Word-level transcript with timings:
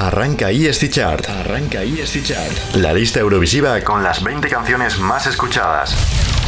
Arranca 0.00 0.50
ESC 0.50 0.88
Chart. 0.88 1.28
Arranca 1.28 1.82
ESC 1.82 2.22
Chart. 2.24 2.74
La 2.76 2.90
lista 2.94 3.20
Eurovisiva 3.20 3.78
con 3.82 4.02
las 4.02 4.24
20 4.24 4.48
canciones 4.48 4.98
más 4.98 5.26
escuchadas. 5.26 5.90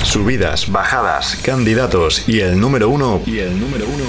Subidas, 0.05 0.73
bajadas, 0.73 1.36
candidatos 1.44 2.26
y 2.26 2.41
el 2.41 2.58
número 2.58 2.88
uno. 2.88 3.20
Y 3.26 3.41
el 3.41 3.60
número 3.60 3.84
uno. 3.86 4.07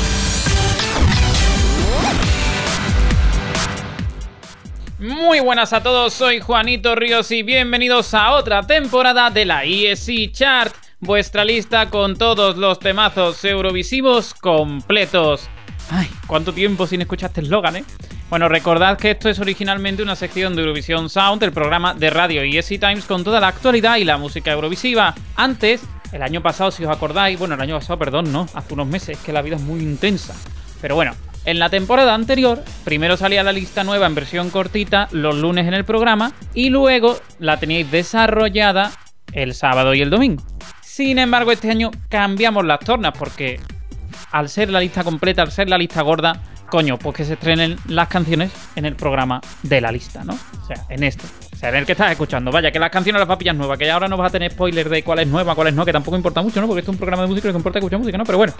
Muy 4.98 5.40
buenas 5.40 5.74
a 5.74 5.82
todos, 5.82 6.14
soy 6.14 6.40
Juanito 6.40 6.94
Ríos 6.94 7.30
y 7.32 7.42
bienvenidos 7.42 8.14
a 8.14 8.32
otra 8.32 8.66
temporada 8.66 9.28
de 9.28 9.44
la 9.44 9.64
ESC 9.64 10.32
Chart, 10.32 10.74
vuestra 11.00 11.44
lista 11.44 11.90
con 11.90 12.16
todos 12.16 12.56
los 12.56 12.78
temazos 12.78 13.44
eurovisivos 13.44 14.32
completos. 14.32 15.50
Ay, 15.90 16.08
cuánto 16.26 16.52
tiempo 16.52 16.86
sin 16.86 17.00
escuchar 17.00 17.30
este 17.30 17.40
eslogan, 17.40 17.76
¿eh? 17.76 17.84
Bueno, 18.28 18.48
recordad 18.48 18.98
que 18.98 19.12
esto 19.12 19.30
es 19.30 19.38
originalmente 19.38 20.02
una 20.02 20.14
sección 20.14 20.54
de 20.54 20.60
Eurovisión 20.60 21.08
Sound, 21.08 21.42
el 21.42 21.52
programa 21.52 21.94
de 21.94 22.10
radio 22.10 22.42
ESC 22.42 22.78
Times 22.78 23.06
con 23.06 23.24
toda 23.24 23.40
la 23.40 23.48
actualidad 23.48 23.96
y 23.96 24.04
la 24.04 24.18
música 24.18 24.52
eurovisiva. 24.52 25.14
Antes, 25.34 25.82
el 26.12 26.22
año 26.22 26.42
pasado, 26.42 26.70
si 26.70 26.84
os 26.84 26.90
acordáis, 26.90 27.38
bueno, 27.38 27.54
el 27.54 27.60
año 27.62 27.78
pasado, 27.78 27.98
perdón, 27.98 28.30
no, 28.30 28.46
hace 28.52 28.74
unos 28.74 28.86
meses, 28.86 29.18
que 29.18 29.32
la 29.32 29.40
vida 29.40 29.56
es 29.56 29.62
muy 29.62 29.80
intensa. 29.80 30.34
Pero 30.82 30.94
bueno, 30.94 31.14
en 31.46 31.58
la 31.58 31.70
temporada 31.70 32.14
anterior, 32.14 32.62
primero 32.84 33.16
salía 33.16 33.42
la 33.42 33.52
lista 33.52 33.82
nueva 33.82 34.06
en 34.06 34.14
versión 34.14 34.50
cortita 34.50 35.08
los 35.12 35.36
lunes 35.36 35.66
en 35.66 35.72
el 35.72 35.86
programa 35.86 36.32
y 36.52 36.68
luego 36.68 37.18
la 37.38 37.58
teníais 37.58 37.90
desarrollada 37.90 38.92
el 39.32 39.54
sábado 39.54 39.94
y 39.94 40.02
el 40.02 40.10
domingo. 40.10 40.44
Sin 40.82 41.18
embargo, 41.18 41.50
este 41.50 41.70
año 41.70 41.90
cambiamos 42.10 42.66
las 42.66 42.80
tornas 42.80 43.14
porque 43.18 43.58
al 44.30 44.48
ser 44.48 44.70
la 44.70 44.80
lista 44.80 45.04
completa, 45.04 45.42
al 45.42 45.50
ser 45.50 45.68
la 45.68 45.78
lista 45.78 46.02
gorda, 46.02 46.40
coño, 46.70 46.98
pues 46.98 47.16
que 47.16 47.24
se 47.24 47.34
estrenen 47.34 47.76
las 47.86 48.08
canciones 48.08 48.52
en 48.76 48.84
el 48.84 48.94
programa 48.94 49.40
de 49.62 49.80
la 49.80 49.90
lista, 49.90 50.24
¿no? 50.24 50.34
O 50.34 50.66
sea, 50.66 50.84
en 50.88 51.02
este. 51.02 51.24
O 51.52 51.56
sea, 51.56 51.70
en 51.70 51.76
el 51.76 51.86
que 51.86 51.92
estás 51.92 52.12
escuchando. 52.12 52.52
Vaya, 52.52 52.70
que 52.70 52.78
las 52.78 52.90
canciones 52.90 53.18
las 53.18 53.28
papillas 53.28 53.56
nuevas, 53.56 53.78
que 53.78 53.90
ahora 53.90 54.08
no 54.08 54.16
vas 54.16 54.28
a 54.28 54.32
tener 54.32 54.52
spoiler 54.52 54.88
de 54.88 55.02
cuál 55.02 55.20
es 55.20 55.28
nueva, 55.28 55.54
cuál 55.54 55.68
es 55.68 55.74
no, 55.74 55.84
que 55.84 55.92
tampoco 55.92 56.16
importa 56.16 56.42
mucho, 56.42 56.60
¿no? 56.60 56.66
Porque 56.66 56.82
es 56.82 56.88
un 56.88 56.96
programa 56.96 57.22
de 57.22 57.28
música 57.28 57.50
que 57.50 57.56
importa 57.56 57.78
escuchar 57.78 57.98
música, 57.98 58.18
¿no? 58.18 58.24
Pero 58.24 58.38
bueno. 58.38 58.52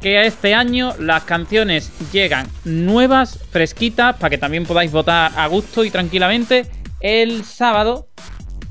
Que 0.00 0.26
este 0.26 0.54
año 0.54 0.94
las 0.98 1.24
canciones 1.24 1.92
llegan 2.10 2.48
nuevas, 2.64 3.38
fresquitas, 3.50 4.16
para 4.16 4.30
que 4.30 4.38
también 4.38 4.64
podáis 4.64 4.90
votar 4.90 5.30
a 5.36 5.46
gusto 5.46 5.84
y 5.84 5.90
tranquilamente 5.90 6.66
el 7.00 7.44
sábado 7.44 8.08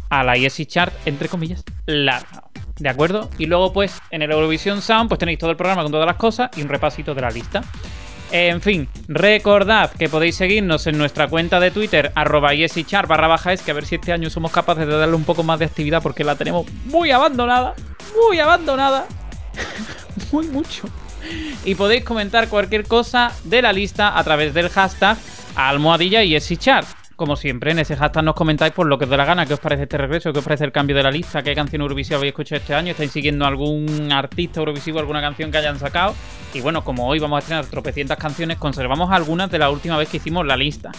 a 0.10 0.24
la 0.24 0.36
ESI 0.36 0.66
Chart, 0.66 0.94
entre 1.06 1.30
comillas, 1.30 1.64
larga. 1.86 2.44
¿De 2.78 2.90
acuerdo? 2.90 3.30
Y 3.38 3.46
luego, 3.46 3.74
pues, 3.74 4.02
en 4.10 4.22
el 4.22 4.32
Eurovisión 4.32 4.82
Sound, 4.82 5.10
pues 5.10 5.20
tenéis 5.20 5.40
todo 5.40 5.52
el 5.52 5.58
programa 5.58 5.84
con 5.84 5.92
todas 5.92 6.08
las 6.08 6.16
cosas 6.16 6.50
y 6.56 6.62
un 6.62 6.70
repasito 6.70 7.14
de 7.14 7.22
la 7.22 7.30
lista. 7.30 7.62
En 8.32 8.62
fin, 8.62 8.88
recordad 9.08 9.92
que 9.92 10.08
podéis 10.08 10.36
seguirnos 10.36 10.86
en 10.86 10.98
nuestra 10.98 11.28
cuenta 11.28 11.60
de 11.60 11.72
Twitter, 11.72 12.12
arroba 12.14 12.54
yesichar 12.54 13.08
barra 13.08 13.28
baja 13.28 13.54
es, 13.54 13.64
que 13.64 13.72
a 13.72 13.74
ver 13.74 13.88
si 13.88 13.96
este 13.96 14.14
año 14.14 14.30
somos 14.30 14.52
capaces 14.52 14.86
de 14.86 14.96
darle 14.96 15.16
un 15.16 15.24
poco 15.24 15.42
más 15.42 15.58
de 15.58 15.66
actividad 15.66 16.04
porque 16.04 16.24
la 16.24 16.36
tenemos 16.36 16.68
muy 16.86 17.10
abandonada, 17.10 17.74
muy 18.28 18.40
abandonada, 18.40 19.08
muy 20.32 20.48
mucho. 20.48 20.88
Y 21.66 21.74
podéis 21.74 22.04
comentar 22.04 22.50
cualquier 22.50 22.86
cosa 22.86 23.32
de 23.46 23.64
la 23.64 23.74
lista 23.74 24.18
a 24.18 24.24
través 24.24 24.54
del 24.54 24.70
hashtag 24.70 25.18
almohadilla 25.56 26.24
yesichar. 26.24 26.86
Como 27.20 27.36
siempre, 27.36 27.72
en 27.72 27.80
ese 27.80 27.98
hashtag 27.98 28.24
nos 28.24 28.34
comentáis 28.34 28.72
por 28.72 28.88
lo 28.88 28.98
que 28.98 29.04
os 29.04 29.10
dé 29.12 29.18
la 29.18 29.26
gana, 29.26 29.46
qué 29.46 29.54
os 29.54 29.60
parece 29.60 29.84
este 29.84 29.98
regreso, 29.98 30.32
qué 30.32 30.40
os 30.40 30.46
parece 30.46 30.64
el 30.64 30.72
cambio 30.72 30.96
de 30.96 31.04
la 31.04 31.12
lista, 31.12 31.44
qué 31.44 31.54
canción 31.54 31.82
Eurovisiva 31.82 32.16
habéis 32.16 32.32
escuchado 32.32 32.62
este 32.62 32.74
año, 32.74 32.92
estáis 32.92 33.12
siguiendo 33.12 33.46
algún 33.46 34.10
artista 34.10 34.62
Eurovisivo, 34.62 35.00
alguna 35.00 35.20
canción 35.20 35.52
que 35.52 35.58
hayan 35.58 35.78
sacado. 35.78 36.16
Y 36.54 36.62
bueno, 36.62 36.82
como 36.86 37.10
hoy 37.10 37.20
vamos 37.20 37.36
a 37.36 37.40
estrenar 37.40 37.66
tropecientas 37.66 38.18
canciones, 38.18 38.56
conservamos 38.56 39.12
algunas 39.12 39.52
de 39.52 39.60
la 39.60 39.70
última 39.70 39.98
vez 39.98 40.08
que 40.08 40.16
hicimos 40.16 40.46
la 40.46 40.56
lista. 40.56 40.94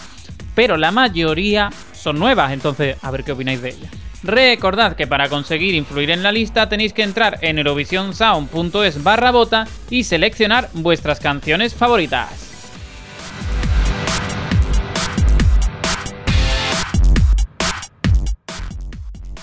Pero 0.53 0.77
la 0.77 0.91
mayoría 0.91 1.71
son 1.91 2.19
nuevas, 2.19 2.51
entonces 2.51 2.97
a 3.01 3.09
ver 3.09 3.23
qué 3.23 3.31
opináis 3.31 3.63
de 3.63 3.69
ellas. 3.69 3.91
Recordad 4.21 4.95
que 4.95 5.07
para 5.07 5.27
conseguir 5.27 5.73
influir 5.73 6.11
en 6.11 6.21
la 6.21 6.31
lista 6.31 6.69
tenéis 6.69 6.93
que 6.93 7.01
entrar 7.01 7.39
en 7.41 7.57
eurovisionsound.es 7.57 9.03
barra 9.03 9.31
bota 9.31 9.65
y 9.89 10.03
seleccionar 10.03 10.69
vuestras 10.73 11.19
canciones 11.19 11.73
favoritas. 11.73 12.50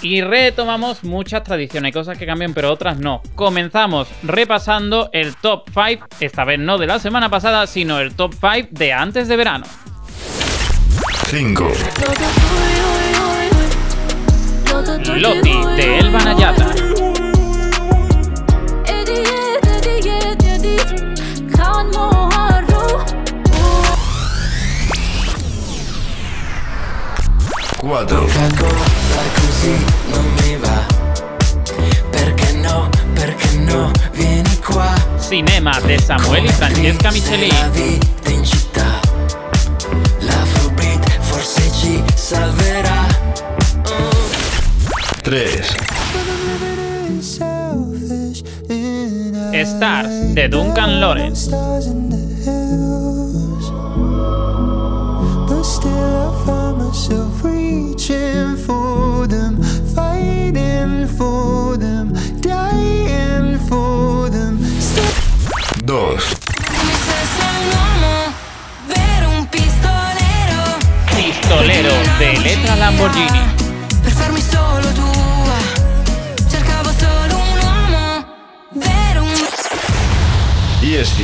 Y 0.00 0.20
retomamos 0.20 1.02
muchas 1.02 1.42
tradiciones, 1.42 1.92
cosas 1.92 2.16
que 2.16 2.26
cambian 2.26 2.54
pero 2.54 2.72
otras 2.72 2.98
no. 2.98 3.20
Comenzamos 3.34 4.08
repasando 4.22 5.10
el 5.12 5.34
top 5.36 5.68
5, 5.74 6.06
esta 6.20 6.44
vez 6.44 6.58
no 6.58 6.78
de 6.78 6.86
la 6.86 6.98
semana 6.98 7.28
pasada, 7.28 7.66
sino 7.66 7.98
el 7.98 8.14
top 8.14 8.34
5 8.34 8.68
de 8.70 8.92
antes 8.92 9.28
de 9.28 9.36
verano. 9.36 9.66
5. 11.26 11.72
Loti 15.16 15.64
de 15.76 15.98
Elba 15.98 16.18
Nayata. 16.20 16.66
Cuatro. 27.80 28.26
Così 29.58 29.84
non 30.10 30.24
mi 30.40 30.56
va. 30.56 30.86
Perché 32.10 32.52
no, 32.52 32.88
perché 33.14 33.56
no, 33.56 33.90
vieni 34.12 34.56
qua. 34.58 34.94
Cinema 35.20 35.78
de 35.80 35.98
Samuel 35.98 36.44
y 36.44 36.48
Francesca 36.48 37.10
Michelin. 37.10 37.48
La 37.48 37.68
vita 37.68 38.30
in 38.30 38.44
città. 38.44 39.00
L'afrobeat 40.20 41.18
forse 41.20 41.70
ci 41.72 42.02
salverà. 42.14 43.06
3. 45.22 45.86
Stars 49.64 50.32
de 50.34 50.48
Duncan 50.48 50.98
Lawrence. 51.00 52.27
De 72.48 72.54
Letra 72.54 72.74
Lamborghini. 72.76 73.54
Per 74.02 74.12
farmi 74.12 74.40
solo 74.40 74.92
tua. 74.92 75.56
Cercavo 76.48 76.90
solo 76.98 77.36
un 77.36 77.58
uomo 77.62 78.24
vero, 78.72 79.22
un 79.22 79.48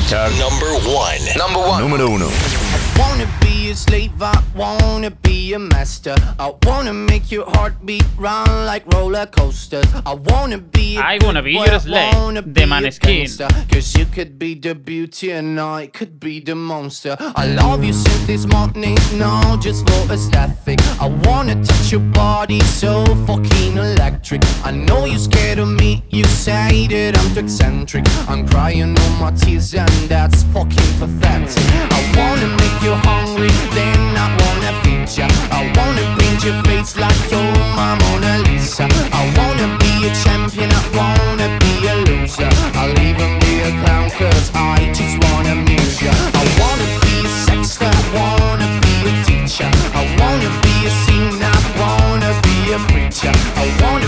Chart. 0.06 0.32
Number 0.34 0.72
one. 0.86 1.32
Number 1.36 1.62
one. 1.62 1.80
Número 1.80 2.08
1. 2.10 3.43
A 3.74 3.76
slave, 3.76 4.22
I 4.22 4.40
wanna 4.54 5.10
be 5.10 5.52
a 5.52 5.58
master. 5.58 6.14
I 6.38 6.54
wanna 6.64 6.92
make 6.92 7.32
your 7.32 7.44
heartbeat 7.54 8.06
run 8.16 8.66
like 8.66 8.84
roller 8.94 9.26
coasters. 9.26 9.86
I 10.06 10.14
wanna 10.14 10.58
be 10.58 10.96
a 10.96 11.00
I 11.00 11.18
wanna 11.20 11.42
be 11.42 11.52
your 11.52 11.80
slave, 11.80 12.14
wanna 12.14 12.42
the 12.42 12.48
be 12.48 12.62
a 12.62 12.66
Maneskin. 12.66 13.24
Cause 13.70 13.96
you 13.96 14.06
could 14.06 14.38
be 14.38 14.54
the 14.54 14.74
beauty 14.74 15.32
and 15.32 15.60
I 15.60 15.88
could 15.88 16.20
be 16.20 16.40
the 16.40 16.54
monster. 16.54 17.16
I 17.42 17.46
love 17.46 17.82
you 17.84 17.92
since 17.92 18.26
this 18.26 18.46
morning, 18.46 18.96
no, 19.14 19.58
just 19.60 19.80
for 19.88 20.12
aesthetic. 20.12 20.78
I 21.00 21.08
wanna 21.26 21.56
touch 21.64 21.90
your 21.90 22.06
body 22.22 22.60
so 22.60 23.04
fucking 23.26 23.76
electric. 23.76 24.42
I 24.64 24.70
know 24.70 25.04
you're 25.04 25.18
scared 25.18 25.58
of 25.58 25.68
me, 25.68 26.04
you 26.10 26.24
say 26.24 26.86
that 26.86 27.18
I'm 27.18 27.34
too 27.34 27.40
eccentric. 27.40 28.04
I'm 28.28 28.46
crying 28.46 28.96
all 29.00 29.10
my 29.20 29.32
tears 29.32 29.74
and 29.74 29.90
that's 30.08 30.44
fucking 30.54 30.90
pathetic. 31.00 31.64
I 31.98 32.00
wanna 32.16 32.48
make 32.56 32.82
you 32.84 32.94
hungry, 33.08 33.50
then 33.72 34.16
I 34.16 34.28
wanna 34.40 34.54
ya. 35.18 35.28
I 35.50 35.70
wanna 35.76 36.04
paint 36.18 36.44
your 36.44 36.62
face 36.64 36.96
like 36.96 37.30
you're 37.30 37.52
my 37.76 37.94
Mona 38.00 38.38
Lisa. 38.48 38.86
I 39.12 39.22
wanna 39.38 39.68
be 39.78 40.08
a 40.08 40.10
champion, 40.24 40.70
I 40.72 40.82
wanna 40.98 41.48
be 41.62 41.86
a 41.86 41.94
loser. 42.06 42.50
I'll 42.74 42.98
even 42.98 43.38
be 43.40 43.52
a 43.68 43.70
clown 43.82 44.10
cause 44.10 44.50
I 44.54 44.90
just 44.92 45.14
wanna 45.24 45.52
amuse 45.52 46.02
ya. 46.02 46.12
I 46.12 46.44
wanna 46.60 46.88
be 47.04 47.14
a 47.26 47.30
sexter, 47.46 47.90
I 47.90 48.04
wanna 48.18 48.68
be 48.82 48.94
a 49.10 49.14
teacher. 49.24 49.70
I 49.94 50.02
wanna 50.18 50.50
be 50.64 50.74
a 50.88 50.92
singer, 51.04 51.52
I 51.52 51.70
wanna 51.80 52.30
be 52.46 52.56
a 52.72 52.78
preacher. 52.90 53.34
I 53.62 53.66
wanna 53.82 54.03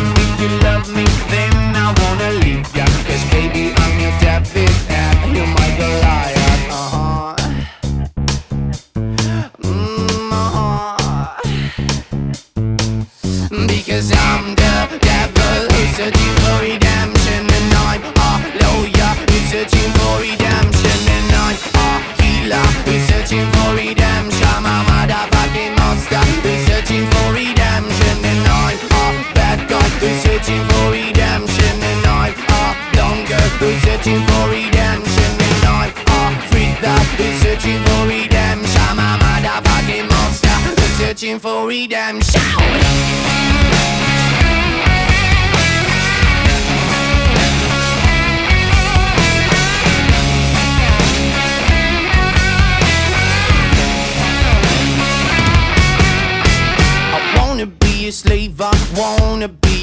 Cause 13.96 14.12
I'm 14.12 14.52
the 14.52 15.00
devil. 15.00 15.56
Who's 15.72 15.96
searching 15.96 16.34
for 16.44 16.60
redemption 16.60 17.48
And 17.48 17.72
I'm 17.80 18.04
a 18.04 18.30
lawyer. 18.60 19.12
Who's 19.24 19.48
searching 19.48 19.88
for 19.96 20.20
redemption 20.20 21.00
And 21.16 21.32
I'm 21.32 21.56
a 21.56 21.88
healer. 22.20 22.60
Who's 22.84 23.00
searching 23.08 23.48
for 23.56 23.72
redemption. 23.72 24.44
I'm 24.52 24.68
a 24.68 24.76
motherfucking 24.84 25.80
monster. 25.80 26.20
Who's 26.44 26.60
searching 26.68 27.08
for 27.08 27.40
redemption 27.40 28.16
And 28.20 28.44
I'm 28.44 28.76
a 28.84 29.08
bad 29.32 29.64
guy. 29.64 29.88
Who's 30.04 30.20
searching 30.28 30.60
for 30.68 30.92
redemption 30.92 31.76
And 31.80 32.04
I'm 32.04 32.36
a 32.36 32.76
dumb 32.92 33.24
who's 33.56 33.80
searching 33.80 34.20
for 34.28 34.44
redemption 34.52 35.32
And 35.40 35.64
I'm 35.72 35.88
a 35.88 36.40
freak 36.52 36.76
that 36.84 37.00
who's 37.16 37.32
searching 37.40 37.80
for 37.88 38.04
redemption. 38.12 38.76
I'm 38.92 39.00
a 39.00 39.08
motherfucking 39.24 40.04
monster. 40.04 40.52
Who's 40.76 40.92
searching 41.00 41.38
for 41.40 41.64
redemption. 41.64 43.35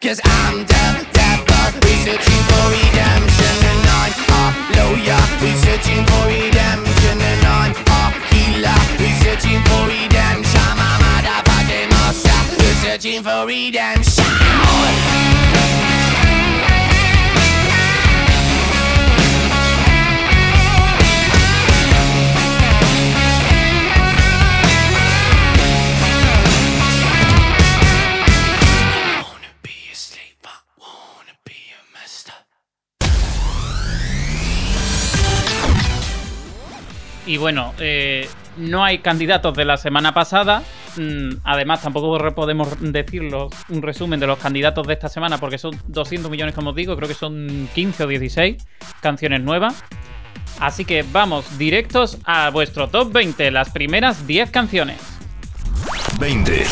Cause 0.00 0.18
I'm 0.24 0.60
the 0.60 1.06
devil, 1.12 1.80
we're 1.84 2.00
searching 2.00 2.42
for 2.48 2.64
redemption 2.72 3.56
And 3.68 3.84
I'm 3.84 4.16
a 4.32 4.44
lawyer, 4.72 5.20
we're 5.42 5.54
searching 5.60 6.06
for 6.08 6.24
redemption 6.24 7.20
And 7.20 7.44
I'm 7.44 7.76
a 7.76 8.00
healer, 8.32 8.80
we're 8.96 9.20
searching 9.20 9.60
for 9.68 9.84
redemption. 9.84 10.56
I'm 10.56 10.80
a 10.80 10.90
motherfucking 11.04 11.90
monster, 11.90 12.64
we're 12.64 12.74
searching 12.80 13.22
for 13.22 13.46
redemption 13.46 14.49
Y 37.30 37.36
bueno, 37.36 37.74
eh, 37.78 38.28
no 38.56 38.82
hay 38.82 38.98
candidatos 38.98 39.54
de 39.54 39.64
la 39.64 39.76
semana 39.76 40.12
pasada. 40.12 40.64
Mm, 40.96 41.34
Además, 41.44 41.80
tampoco 41.80 42.18
podemos 42.34 42.70
decirlo 42.80 43.50
un 43.68 43.82
resumen 43.82 44.18
de 44.18 44.26
los 44.26 44.36
candidatos 44.36 44.84
de 44.84 44.94
esta 44.94 45.08
semana 45.08 45.38
porque 45.38 45.56
son 45.56 45.80
200 45.86 46.28
millones, 46.28 46.56
como 46.56 46.70
os 46.70 46.76
digo. 46.76 46.96
Creo 46.96 47.06
que 47.06 47.14
son 47.14 47.68
15 47.72 48.02
o 48.02 48.06
16 48.08 48.56
canciones 49.00 49.42
nuevas. 49.42 49.80
Así 50.58 50.84
que 50.84 51.04
vamos 51.12 51.56
directos 51.56 52.18
a 52.24 52.50
vuestro 52.50 52.88
top 52.88 53.12
20, 53.12 53.48
las 53.52 53.70
primeras 53.70 54.26
10 54.26 54.50
canciones. 54.50 54.98
20. 56.18 56.64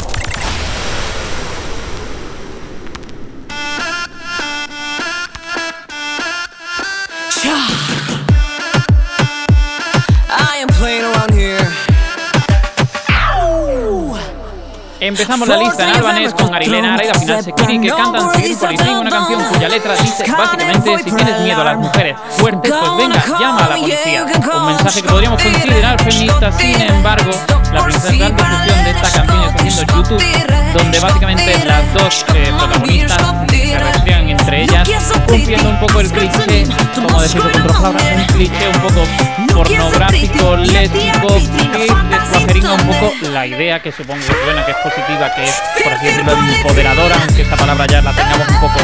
Empezamos 15.08 15.48
la 15.48 15.56
lista 15.56 15.88
en 15.88 15.96
albanés 15.96 16.34
con 16.34 16.54
Arilena 16.54 16.92
Ara 16.92 17.04
y 17.04 17.08
la 17.08 17.14
final 17.14 17.42
Sekiri 17.42 17.80
que 17.80 17.88
cantan 17.88 18.34
Seguir 18.34 18.58
Policía, 18.58 19.00
una 19.00 19.10
canción 19.10 19.42
cuya 19.42 19.68
letra 19.70 19.94
dice 19.96 20.24
básicamente 20.30 20.98
si 20.98 21.04
tienes 21.04 21.40
miedo 21.40 21.60
a 21.62 21.64
las 21.64 21.78
mujeres 21.78 22.16
fuertes, 22.36 22.74
pues 22.78 22.96
venga, 22.98 23.24
llama 23.40 23.64
a 23.64 23.68
la 23.70 23.76
policía. 23.76 24.26
Un 24.54 24.66
mensaje 24.66 25.02
que 25.02 25.08
podríamos 25.08 25.42
considerar 25.42 26.02
feminista, 26.02 26.52
sin 26.52 26.80
embargo, 26.82 27.30
la 27.72 27.84
principal 27.84 28.34
discusión 28.34 28.84
de 28.84 28.90
esta 28.90 29.10
canción 29.10 29.44
está 29.44 29.62
haciendo 29.62 29.94
YouTube, 29.94 30.72
donde 30.74 31.00
básicamente 31.00 31.64
las 31.64 31.94
dos 31.94 32.24
eh, 32.34 32.52
protagonistas 32.56 33.34
se 33.50 33.78
restringen 33.78 34.30
entre 34.30 34.62
ellas, 34.62 34.88
cumpliendo 35.26 35.70
un 35.70 35.80
poco 35.80 36.00
el 36.00 36.10
cliché, 36.10 36.66
como 36.94 37.20
decirlo 37.20 37.50
con 37.50 37.62
otras 37.62 37.76
palabras, 37.76 38.04
un 38.16 38.24
cliché 38.26 38.68
un 38.68 38.80
poco 38.80 39.04
pornográfico, 39.52 40.56
lésbico, 40.56 41.28
que 41.72 41.78
descuajeringa 41.78 42.72
un 42.72 42.86
poco 42.86 43.12
la 43.32 43.46
idea 43.46 43.82
que 43.82 43.92
supongo 43.92 44.20
que 44.24 44.32
es 44.32 44.44
buena, 44.44 44.64
que 44.64 44.70
es 44.72 44.76
positiva, 44.78 45.34
que 45.34 45.44
es, 45.44 45.62
por 45.82 45.92
así 45.92 46.06
decirlo, 46.06 46.32
empoderadora, 46.32 47.16
aunque 47.26 47.42
esta 47.42 47.56
palabra 47.56 47.86
ya 47.86 48.02
la 48.02 48.12
tengamos 48.12 48.48
un 48.48 48.60
poco 48.60 48.80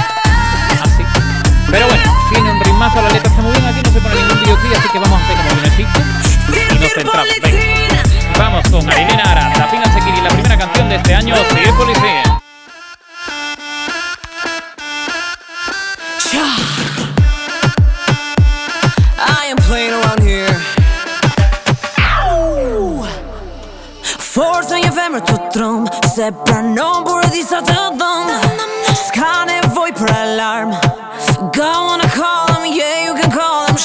así. 0.82 1.02
Pero 1.70 1.88
bueno, 1.88 2.02
tiene 2.30 2.50
un 2.50 2.60
ritmazo, 2.60 3.02
la 3.02 3.10
letra 3.10 3.30
está 3.30 3.42
muy 3.42 3.52
bien, 3.52 3.64
aquí 3.64 3.80
no 3.82 3.92
se 3.92 4.00
pone 4.00 4.14
ningún 4.14 4.40
videoclip, 4.40 4.78
así 4.78 4.88
que 4.88 4.98
vamos 4.98 5.20
a 5.20 5.24
hacer 5.24 5.36
como 5.36 5.48
que 5.48 5.56
no 5.56 5.66
existe 5.66 6.00
y 6.74 6.78
nos 6.78 6.92
centramos. 6.92 7.28
Venga. 7.42 7.83
Vamos 8.38 8.64
con 8.70 8.88
Arilena 8.90 9.22
Ara, 9.30 9.52
Tapina 9.52 9.84
Sekiri, 9.92 10.20
la 10.20 10.28
primera 10.30 10.58
canción 10.58 10.88
de 10.88 10.96
este 10.96 11.14
año, 11.14 11.34
Sigue 11.50 11.72
Policía. 11.72 12.22
I 19.18 19.46
am 19.50 19.56
playing 19.68 19.92
around 19.92 20.22
here. 20.22 20.54
Forza 24.34 24.80
një 24.82 24.90
femër 24.90 25.20
të 25.28 25.34
trëm 25.54 25.84
Se 26.10 26.32
pranon 26.42 27.04
por 27.06 27.22
e 27.22 27.28
di 27.30 27.42
sa 27.46 27.60
të 27.62 27.84
dëm 28.00 28.32
S'ka 29.04 29.44
nevoj 29.46 29.92
për 29.94 30.10
alarm. 30.10 30.74
Go 31.54 31.70
wanna 31.86 32.08
call 32.10 32.50
them, 32.50 32.66
yeah 32.66 33.06
you 33.06 33.14
can 33.14 33.30
call 33.30 33.66
them 33.66 33.78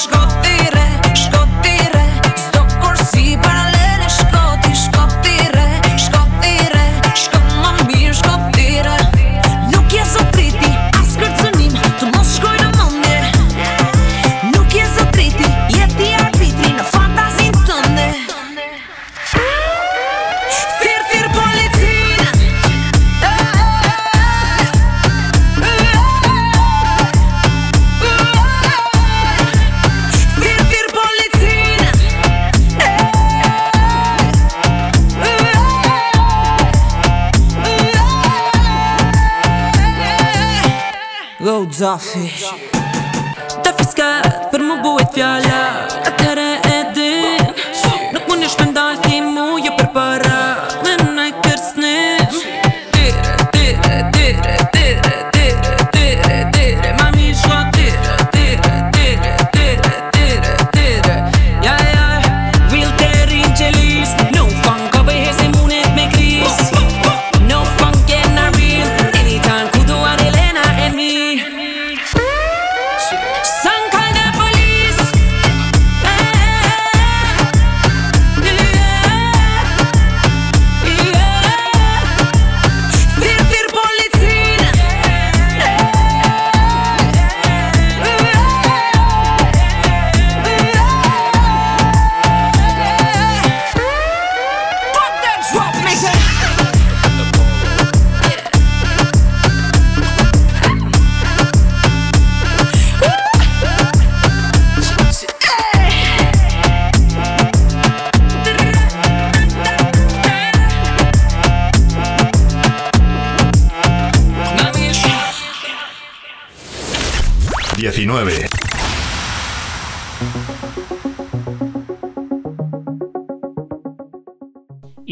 Go 41.80 41.96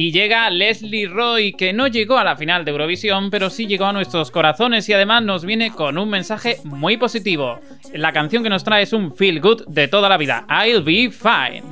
Y 0.08 0.10
llega 0.10 0.48
Leslie 0.48 1.06
Roy, 1.06 1.52
que 1.52 1.74
no 1.74 1.86
llegó 1.86 2.16
a 2.16 2.24
la 2.24 2.34
final 2.34 2.64
de 2.64 2.70
Eurovisión, 2.70 3.28
pero 3.28 3.50
sí 3.50 3.66
llegó 3.66 3.84
a 3.84 3.92
nuestros 3.92 4.30
corazones 4.30 4.88
y 4.88 4.94
además 4.94 5.22
nos 5.22 5.44
viene 5.44 5.70
con 5.70 5.98
un 5.98 6.08
mensaje 6.08 6.56
muy 6.64 6.96
positivo. 6.96 7.60
La 7.92 8.10
canción 8.14 8.42
que 8.42 8.48
nos 8.48 8.64
trae 8.64 8.84
es 8.84 8.94
un 8.94 9.14
feel 9.14 9.38
good 9.38 9.66
de 9.66 9.86
toda 9.86 10.08
la 10.08 10.16
vida, 10.16 10.46
I'll 10.48 10.82
Be 10.82 11.10
Fine. 11.10 11.62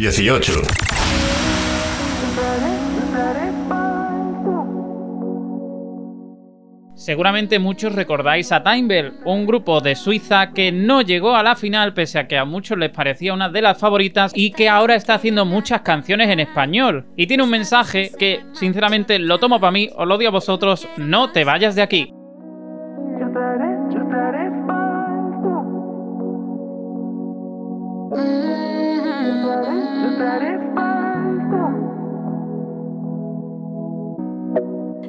18. 0.00 0.52
Seguramente 6.94 7.58
muchos 7.58 7.94
recordáis 7.94 8.50
a 8.50 8.62
Timebell, 8.62 9.12
un 9.26 9.46
grupo 9.46 9.82
de 9.82 9.94
Suiza 9.94 10.52
que 10.52 10.72
no 10.72 11.02
llegó 11.02 11.36
a 11.36 11.42
la 11.42 11.54
final 11.54 11.92
pese 11.92 12.18
a 12.18 12.26
que 12.26 12.38
a 12.38 12.46
muchos 12.46 12.78
les 12.78 12.88
parecía 12.88 13.34
una 13.34 13.50
de 13.50 13.60
las 13.60 13.78
favoritas 13.78 14.32
y 14.34 14.52
que 14.52 14.70
ahora 14.70 14.94
está 14.94 15.14
haciendo 15.14 15.44
muchas 15.44 15.82
canciones 15.82 16.30
en 16.30 16.40
español. 16.40 17.04
Y 17.14 17.26
tiene 17.26 17.42
un 17.42 17.50
mensaje 17.50 18.10
que, 18.18 18.40
sinceramente, 18.52 19.18
lo 19.18 19.38
tomo 19.38 19.60
para 19.60 19.72
mí, 19.72 19.90
os 19.94 20.08
lo 20.08 20.16
digo 20.16 20.30
a 20.30 20.32
vosotros, 20.32 20.88
no 20.96 21.30
te 21.30 21.44
vayas 21.44 21.74
de 21.74 21.82
aquí. 21.82 22.14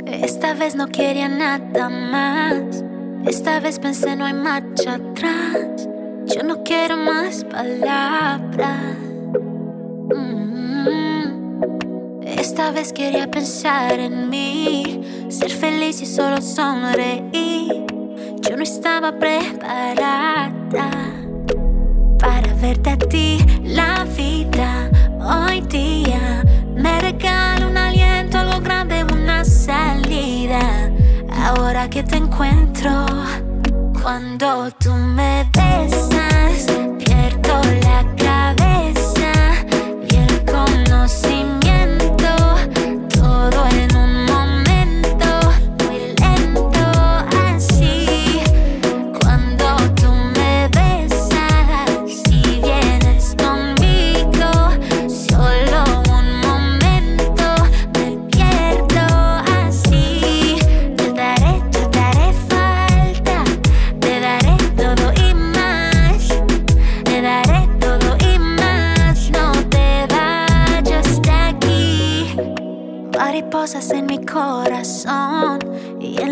Eh, 0.06 0.22
esta 0.24 0.54
vez 0.54 0.76
no 0.76 0.88
quería 0.88 1.28
nada 1.28 1.90
más. 1.90 2.84
Esta 3.26 3.60
vez 3.60 3.78
pensé 3.78 4.16
no 4.16 4.24
hay 4.26 4.34
marcha 4.34 4.94
atrás. 4.94 5.90
Yo 6.34 6.44
no 6.44 6.64
quiero 6.64 6.96
más 6.96 7.44
palabras. 7.44 8.96
Mm. 10.16 11.28
Esta 12.24 12.72
vez 12.72 12.94
quería 12.94 13.30
pensar 13.30 14.00
en 14.00 14.30
mí, 14.30 15.28
ser 15.28 15.52
feliz 15.52 16.02
y 16.02 16.06
solo 16.06 16.42
sonreír. 16.42 17.86
Yo 18.48 18.56
no 18.56 18.64
estaba 18.64 19.12
preparada 19.20 20.52
para 22.22 22.54
verte 22.54 22.92
a 22.92 22.98
ti. 22.98 23.40
La 23.64 24.06
vida 24.16 24.90
hoy 25.20 25.62
día 25.62 26.44
me 26.76 27.02
regala 27.02 27.68
un 27.68 27.78
aliento, 27.78 28.38
algo 28.38 28.62
grande, 28.62 29.04
una 29.04 29.44
salida. 29.44 30.92
Ahora 31.44 31.90
que 31.90 32.04
te 32.04 32.18
encuentro, 32.18 33.06
cuando 34.02 34.70
tú 34.80 34.94
me 34.94 35.50
besas. 35.54 36.91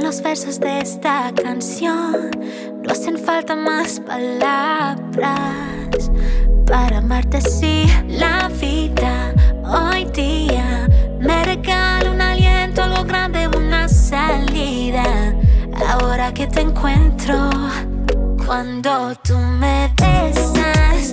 los 0.10 0.24
versos 0.24 0.60
de 0.60 0.80
esta 0.80 1.32
canción. 1.36 2.32
No 2.82 2.92
hacen 2.92 3.16
falta 3.16 3.56
más 3.56 4.00
palabras 4.00 5.30
para 6.66 6.98
amarte 6.98 7.40
si 7.42 7.86
la 8.08 8.50
vida 8.60 9.36
hoy 9.64 10.06
día 10.06 10.90
me 11.20 11.44
regala 11.44 12.10
un 12.10 12.22
aliento, 12.22 12.82
algo 12.82 13.04
grande, 13.04 13.48
una 13.50 13.88
salida. 13.88 15.06
Ahora 15.88 16.34
que 16.34 16.48
te 16.48 16.62
encuentro, 16.62 17.52
cuando 18.48 19.14
tú 19.24 19.38
me 19.38 19.94
besas. 20.02 21.12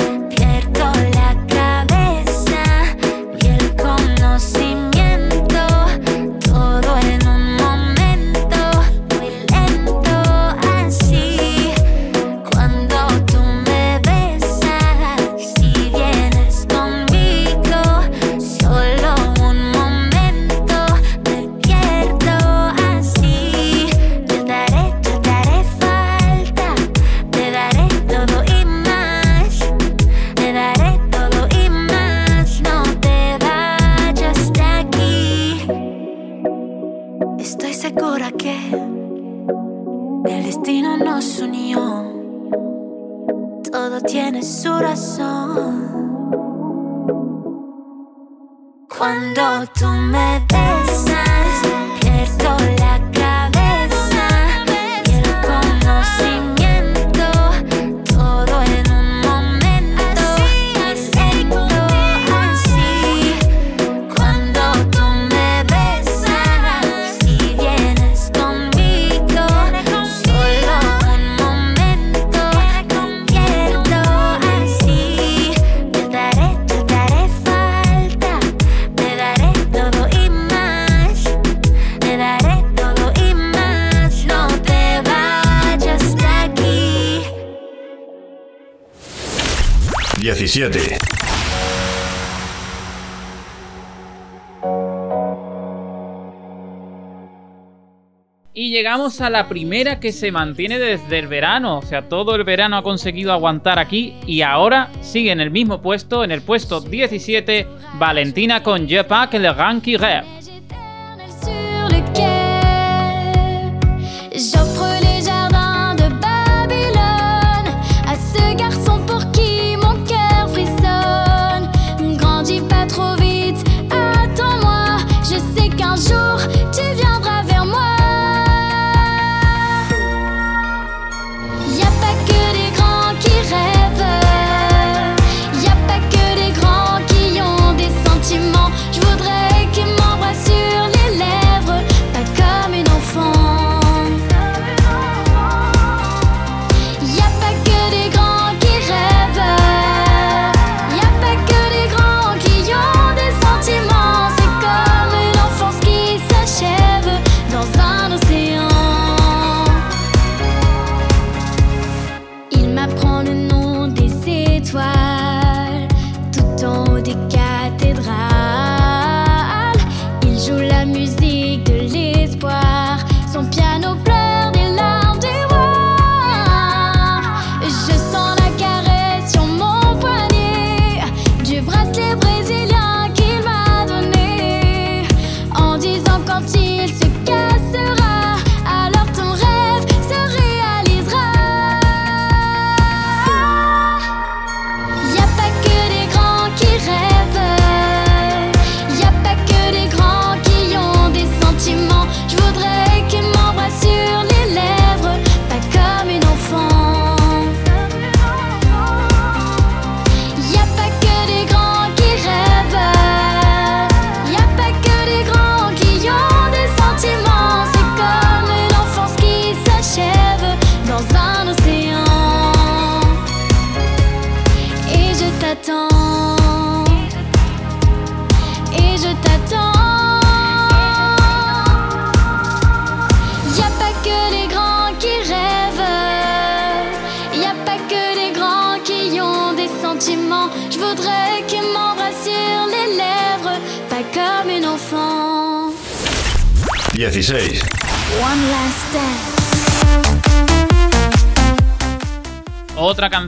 Y 98.55 98.71
llegamos 98.71 99.21
a 99.21 99.29
la 99.29 99.49
primera 99.51 100.01
que 100.01 100.13
se 100.13 100.33
mantiene 100.33 100.79
desde 100.79 101.19
el 101.19 101.27
verano. 101.27 101.77
O 101.77 101.83
sea, 101.83 102.09
todo 102.09 102.35
el 102.37 102.45
verano 102.45 102.79
ha 102.79 102.83
conseguido 102.83 103.35
aguantar 103.35 103.79
aquí 103.79 104.15
y 104.27 104.41
ahora 104.41 104.89
sigue 105.03 105.31
en 105.31 105.41
el 105.41 105.51
mismo 105.51 105.83
puesto, 105.83 106.25
en 106.25 106.31
el 106.31 106.41
puesto 106.41 106.81
17, 106.81 107.67
Valentina 107.99 108.63
con 108.63 108.89
Jepak 108.89 109.35
Le 109.35 109.53
Grand 109.53 109.83
Quirer. 109.83 110.36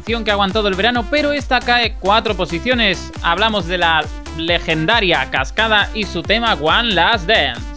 que 0.09 0.31
ha 0.31 0.35
aguantado 0.35 0.69
el 0.69 0.75
verano, 0.75 1.05
pero 1.11 1.33
esta 1.33 1.61
cae 1.61 1.97
cuatro 2.01 2.35
posiciones. 2.35 3.13
Hablamos 3.23 3.67
de 3.67 3.77
la 3.77 4.07
legendaria 4.39 5.29
Cascada 5.31 5.91
y 5.95 6.05
su 6.05 6.23
tema 6.23 6.55
One 6.55 6.95
Last 6.95 7.27
Dance. 7.27 7.68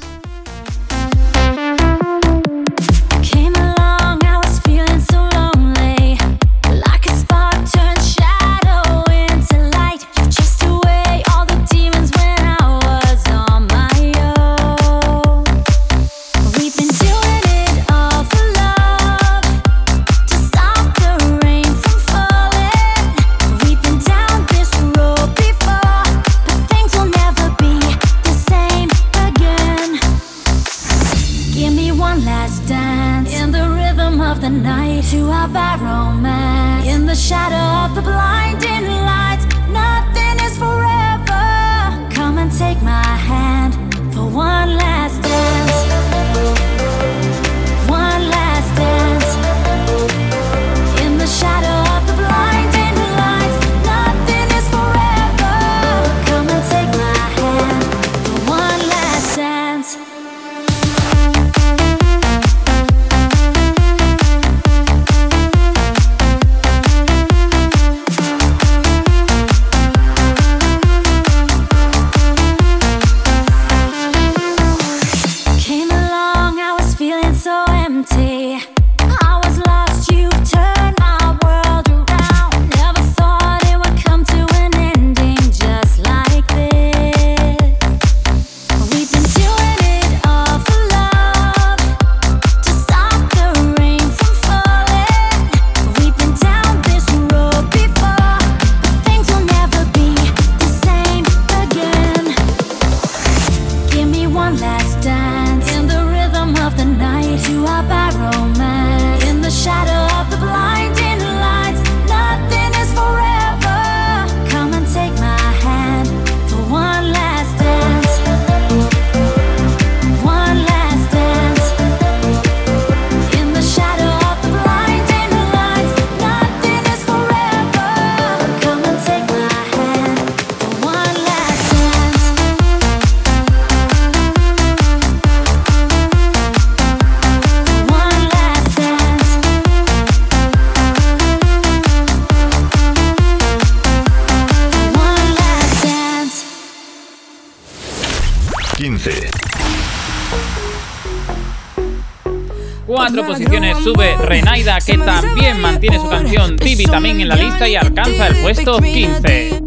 canción 156.34 156.58
también 156.89 157.20
en 157.20 157.28
la 157.28 157.36
lista 157.36 157.67
y 157.67 157.76
alcanza 157.76 158.28
el 158.28 158.36
puesto 158.38 158.80
15. 158.80 159.61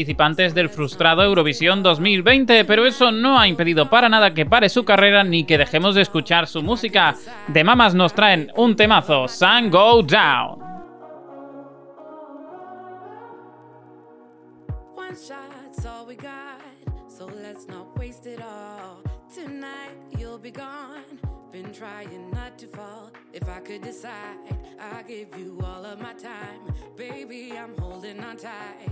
participantes 0.00 0.54
del 0.54 0.70
frustrado 0.70 1.22
Eurovisión 1.22 1.82
2020, 1.82 2.64
pero 2.64 2.86
eso 2.86 3.12
no 3.12 3.38
ha 3.38 3.46
impedido 3.46 3.90
para 3.90 4.08
nada 4.08 4.32
que 4.32 4.46
pare 4.46 4.70
su 4.70 4.82
carrera 4.82 5.24
ni 5.24 5.44
que 5.44 5.58
dejemos 5.58 5.94
de 5.94 6.00
escuchar 6.00 6.46
su 6.46 6.62
música. 6.62 7.14
De 7.48 7.62
mamas 7.64 7.94
nos 7.94 8.14
traen 8.14 8.50
un 8.56 8.76
temazo, 8.76 9.28
Sun 9.28 9.68
Go 9.70 10.02
Down. 10.02 10.58
I'd 24.80 25.06
give 25.06 25.36
you 25.36 25.58
all 25.62 25.84
of 25.84 26.00
my 26.00 26.14
time. 26.14 26.60
Baby, 26.96 27.52
I'm 27.56 27.76
holding 27.78 28.18
on 28.20 28.36
tight 28.38 28.88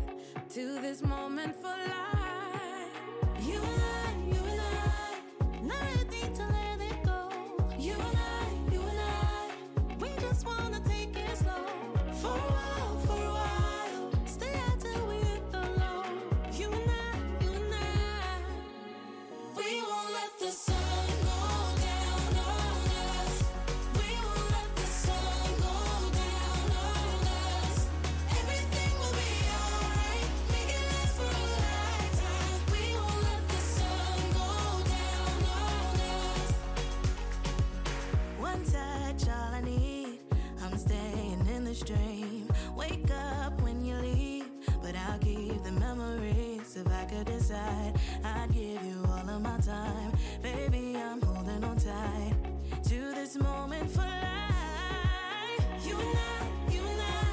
to 0.50 0.78
this 0.80 1.02
moment 1.02 1.56
for 1.56 1.68
life. 1.68 2.92
You 3.40 3.58
and 3.58 3.82
I, 3.82 4.12
you 4.26 4.42
and 4.52 4.60
I, 4.60 5.62
not 5.62 5.80
ready 5.96 6.20
to 6.34 6.42
let 6.46 6.80
it 6.80 7.02
go. 7.04 7.30
You 7.78 7.94
and 7.94 8.18
I, 8.18 8.72
you 8.72 8.80
and 8.82 9.00
I, 9.00 9.96
we 9.98 10.10
just 10.20 10.44
wanna 10.46 10.80
take 10.86 11.16
it 11.16 11.36
slow. 11.38 11.66
For 12.20 12.28
a 12.28 12.52
while, 12.52 12.77
I 46.98 47.04
could 47.04 47.26
decide, 47.26 47.94
I'd 48.24 48.52
give 48.52 48.82
you 48.84 49.04
all 49.06 49.30
of 49.30 49.40
my 49.40 49.56
time. 49.58 50.12
Baby, 50.42 50.96
I'm 50.96 51.20
holding 51.22 51.62
on 51.62 51.76
tight 51.76 52.34
to 52.88 53.14
this 53.14 53.36
moment 53.36 53.88
for 53.88 54.00
life. 54.00 55.86
You 55.86 55.96
and 55.96 56.18
I, 56.18 56.72
you 56.72 56.80
and 56.80 57.00
I, 57.00 57.27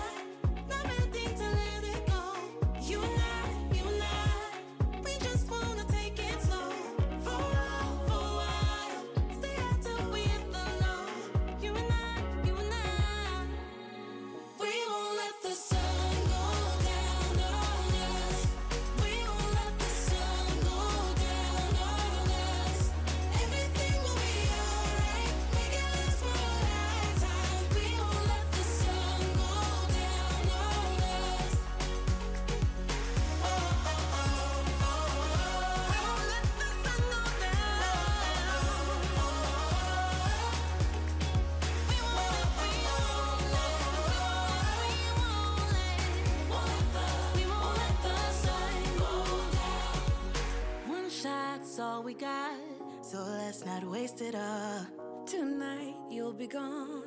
all 51.96 52.04
we 52.04 52.14
got, 52.14 52.60
so 53.02 53.18
let's 53.20 53.66
not 53.66 53.82
waste 53.86 54.20
it 54.20 54.36
all. 54.36 54.86
Tonight 55.26 55.96
you'll 56.12 56.34
be 56.34 56.46
gone. 56.46 57.05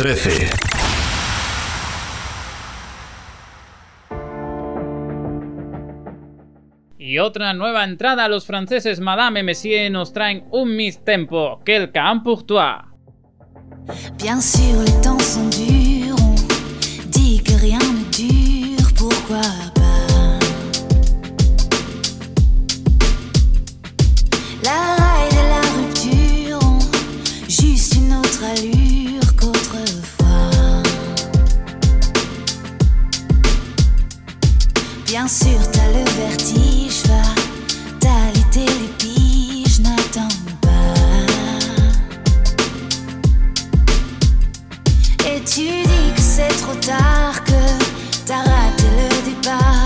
13. 0.00 0.48
Y 6.98 7.18
otra 7.18 7.52
nueva 7.52 7.84
entrada, 7.84 8.26
los 8.28 8.46
franceses 8.46 8.98
Madame 8.98 9.42
Messier 9.42 9.90
nos 9.90 10.14
traen 10.14 10.44
un 10.54 10.74
Miss 10.74 11.04
Tempo, 11.04 11.60
Quelqu'un 11.66 12.22
pour 12.22 12.46
toi. 12.46 12.86
Bien 14.16 14.40
sûr, 14.40 14.80
les 14.86 15.02
temps 15.02 15.18
sont 15.18 15.50
durs, 15.50 16.16
on 16.18 16.34
dit 17.10 17.42
que 17.42 17.60
rien 17.60 17.78
ne 17.78 18.10
dure, 18.10 18.94
pourquoi 18.96 19.42
Bien 35.22 35.28
sûr, 35.28 35.60
t'as 35.70 35.86
le 35.88 36.02
vertige, 36.18 37.02
va 37.06 37.22
t'allaiter 38.00 38.64
les 38.64 38.88
piges, 38.96 39.80
n'attends 39.80 40.34
pas. 40.62 40.94
Et 45.28 45.44
tu 45.44 45.66
dis 45.82 46.12
que 46.16 46.22
c'est 46.22 46.48
trop 46.62 46.74
tard, 46.76 47.44
que 47.44 47.52
t'as 48.24 48.38
raté 48.38 48.88
le 48.96 49.30
départ. 49.30 49.79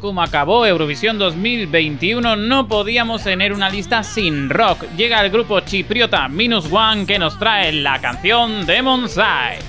como 0.00 0.22
acabó 0.22 0.66
Eurovisión 0.66 1.18
2021, 1.18 2.36
no 2.36 2.68
podíamos 2.68 3.24
tener 3.24 3.52
una 3.52 3.68
lista 3.68 4.02
sin 4.02 4.48
rock. 4.48 4.84
Llega 4.96 5.24
el 5.24 5.30
grupo 5.30 5.60
chipriota 5.60 6.28
Minus 6.28 6.72
One 6.72 7.06
que 7.06 7.18
nos 7.18 7.38
trae 7.38 7.72
la 7.72 8.00
canción 8.00 8.64
Demon 8.66 9.08
Side. 9.08 9.60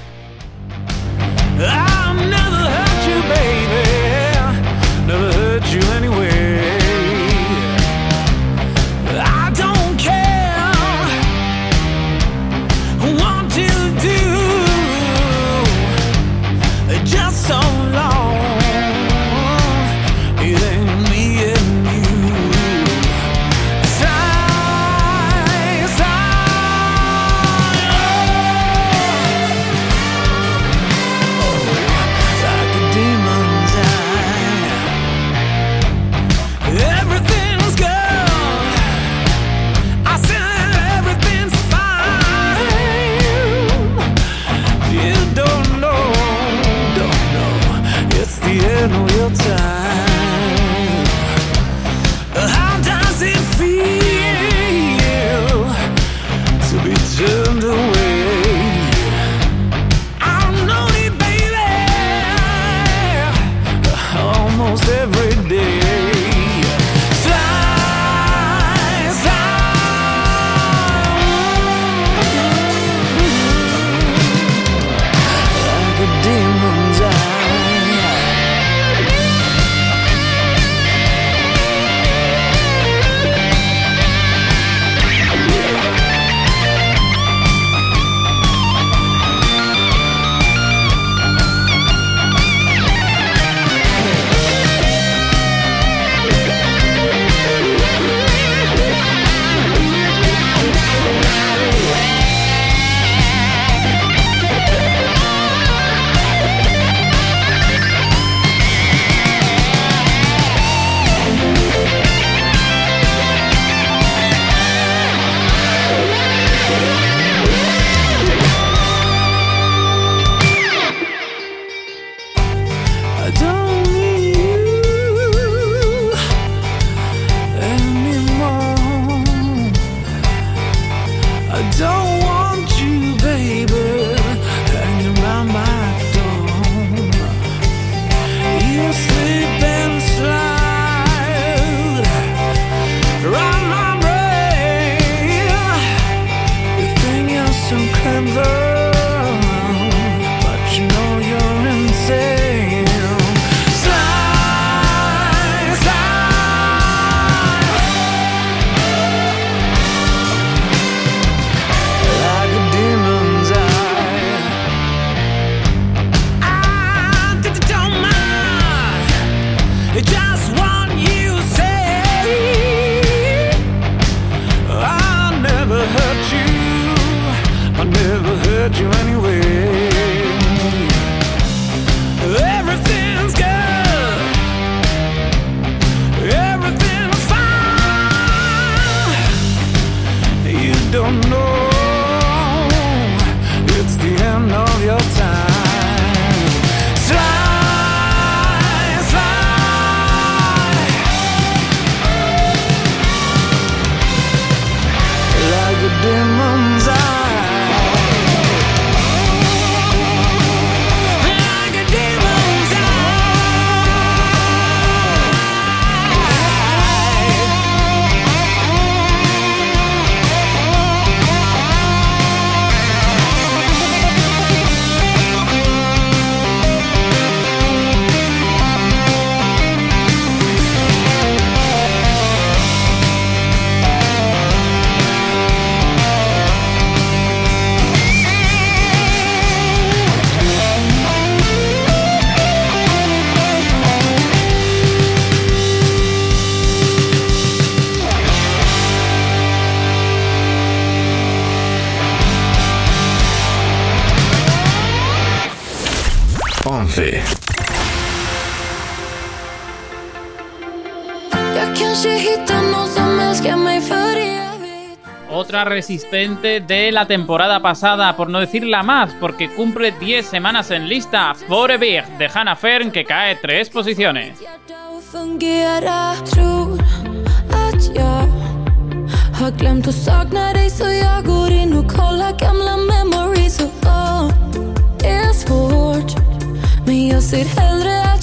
resistente 265.83 266.61
de 266.61 266.93
la 266.93 267.05
temporada 267.05 267.61
pasada, 267.61 268.15
por 268.15 268.29
no 268.29 268.39
decirla 268.39 268.83
más, 268.83 269.13
porque 269.19 269.49
cumple 269.49 269.91
10 269.91 270.25
semanas 270.25 270.71
en 270.71 270.87
lista, 270.87 271.33
Forever 271.35 272.07
de 272.17 272.29
Hannah 272.33 272.55
Fern, 272.55 272.89
que 272.89 273.03
cae 273.03 273.35
3 273.35 273.69
posiciones. 273.69 274.39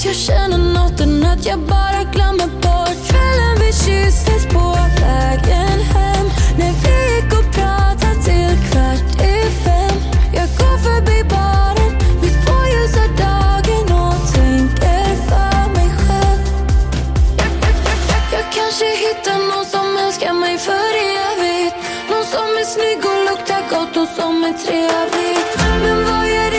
att 0.01 0.07
jag 0.07 0.15
känner 0.15 0.59
nåt 0.59 1.01
än 1.01 1.25
att 1.25 1.47
jag 1.47 1.59
bara 1.59 2.03
glömmer 2.13 2.47
bort 2.47 2.99
kvällen 3.09 3.55
vi 3.61 3.73
kysstes 3.73 4.47
på 4.47 4.77
vägen 5.01 5.81
hem. 5.93 6.27
När 6.59 6.73
vi 6.83 7.15
gick 7.15 7.33
och 7.39 7.55
pratade 7.55 8.15
till 8.25 8.57
kvart 8.71 9.23
i 9.33 9.35
fem. 9.65 9.97
Jag 10.35 10.49
går 10.59 10.77
förbi 10.87 11.25
baren 11.31 11.93
mitt 12.23 12.47
på 12.47 12.57
ljusa 12.73 13.05
dagen 13.25 13.87
och 14.03 14.19
tänker 14.35 15.05
för 15.29 15.75
mig 15.75 15.91
själv. 16.03 16.43
Jag, 17.39 18.23
jag 18.33 18.47
kanske 18.53 18.89
hittar 19.05 19.39
någon 19.51 19.65
som 19.65 19.97
älskar 19.97 20.33
mig 20.33 20.59
för 20.59 20.93
evigt. 21.29 21.77
Någon 22.11 22.25
som 22.25 22.49
är 22.61 22.67
snygg 22.75 23.03
och 23.11 23.21
luktar 23.29 23.63
gott 23.71 23.97
och 23.97 24.09
som 24.17 24.45
är 24.45 24.55
trevlig. 24.65 25.37
Men 25.83 26.05
vad 26.05 26.29
gör 26.29 26.50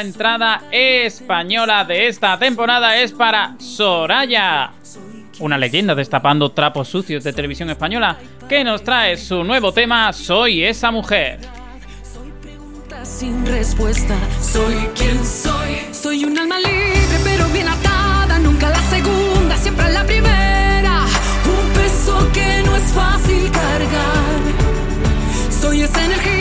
entrada 0.00 0.62
española 0.70 1.84
de 1.84 2.08
esta 2.08 2.38
temporada 2.38 2.96
es 2.98 3.12
para 3.12 3.54
Soraya, 3.58 4.72
una 5.40 5.58
leyenda 5.58 5.94
destapando 5.94 6.50
trapos 6.52 6.88
sucios 6.88 7.24
de 7.24 7.32
televisión 7.32 7.70
española, 7.70 8.16
que 8.48 8.64
nos 8.64 8.82
trae 8.82 9.16
su 9.16 9.44
nuevo 9.44 9.72
tema 9.72 10.12
Soy 10.12 10.64
esa 10.64 10.90
mujer. 10.90 11.40
Soy 12.02 12.30
pregunta 12.40 13.04
sin 13.04 13.44
respuesta, 13.46 14.16
soy 14.40 14.88
quien 14.94 15.24
soy, 15.24 15.92
soy 15.92 16.24
un 16.24 16.38
alma 16.38 16.58
libre 16.58 17.18
pero 17.24 17.48
bien 17.48 17.68
atada, 17.68 18.38
nunca 18.38 18.68
la 18.68 18.82
segunda, 18.90 19.56
siempre 19.56 19.92
la 19.92 20.04
primera, 20.04 21.04
un 21.44 21.72
peso 21.74 22.30
que 22.32 22.62
no 22.64 22.76
es 22.76 22.92
fácil 22.92 23.50
cargar, 23.50 24.40
soy 25.50 25.82
esa 25.82 26.04
energía 26.04 26.37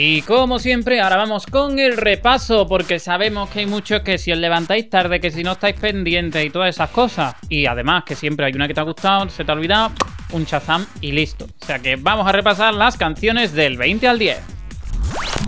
Y 0.00 0.22
como 0.22 0.60
siempre, 0.60 1.00
ahora 1.00 1.16
vamos 1.16 1.44
con 1.44 1.80
el 1.80 1.96
repaso, 1.96 2.68
porque 2.68 3.00
sabemos 3.00 3.50
que 3.50 3.58
hay 3.58 3.66
muchos 3.66 4.02
que 4.02 4.16
si 4.16 4.30
os 4.30 4.38
levantáis 4.38 4.88
tarde, 4.88 5.18
que 5.18 5.32
si 5.32 5.42
no 5.42 5.50
estáis 5.52 5.74
pendientes 5.74 6.46
y 6.46 6.50
todas 6.50 6.72
esas 6.72 6.90
cosas. 6.90 7.34
Y 7.48 7.66
además 7.66 8.04
que 8.06 8.14
siempre 8.14 8.46
hay 8.46 8.52
una 8.54 8.68
que 8.68 8.74
te 8.74 8.78
ha 8.78 8.84
gustado, 8.84 9.28
se 9.28 9.44
te 9.44 9.50
ha 9.50 9.54
olvidado, 9.56 9.90
un 10.30 10.46
chazam 10.46 10.86
y 11.00 11.10
listo. 11.10 11.46
O 11.46 11.66
sea 11.66 11.80
que 11.80 11.96
vamos 11.96 12.28
a 12.28 12.30
repasar 12.30 12.74
las 12.74 12.96
canciones 12.96 13.52
del 13.54 13.76
20 13.76 14.06
al 14.06 14.20
10. 14.20 14.38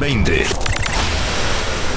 20, 0.00 0.44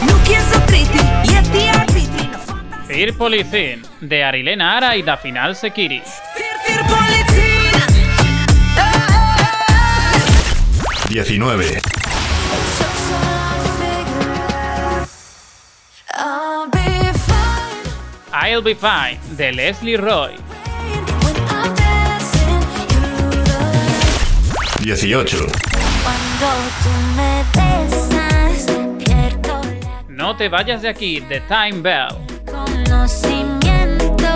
Nuk 0.02 0.24
je 0.28 0.40
zotriti, 0.52 1.04
jeti 1.32 1.68
arbitri 1.74 2.28
në 2.28 2.40
fanda 2.46 2.84
Fear 2.86 3.14
Policin, 3.18 3.82
de 4.02 4.24
Arilena 4.24 4.78
Ara 4.78 4.96
y 4.96 5.02
da 5.02 5.18
Final 5.18 5.56
Sekiri. 5.56 6.04
Fir, 6.36 6.54
fir 6.68 6.86
policina 6.86 7.88
19, 11.10 11.82
I'll 18.46 18.62
Be 18.62 18.76
Fine, 18.76 19.20
de 19.38 19.54
Leslie 19.54 19.96
Roy. 19.96 20.36
when 20.36 21.36
I'm 21.48 21.74
dancing 21.76 22.60
through 22.90 23.44
the 24.82 24.92
18, 24.92 25.48
Cuando 26.04 26.50
tú 26.84 26.92
me 27.16 27.44
besas, 27.56 28.68
pierdo 29.00 29.62
No 30.10 30.36
te 30.36 30.50
vayas 30.50 30.82
de 30.82 30.90
aquí, 30.90 31.22
de 31.22 31.40
Time 31.48 31.82
Bell. 31.82 32.18
el 32.28 32.52
conocimiento. 32.52 34.36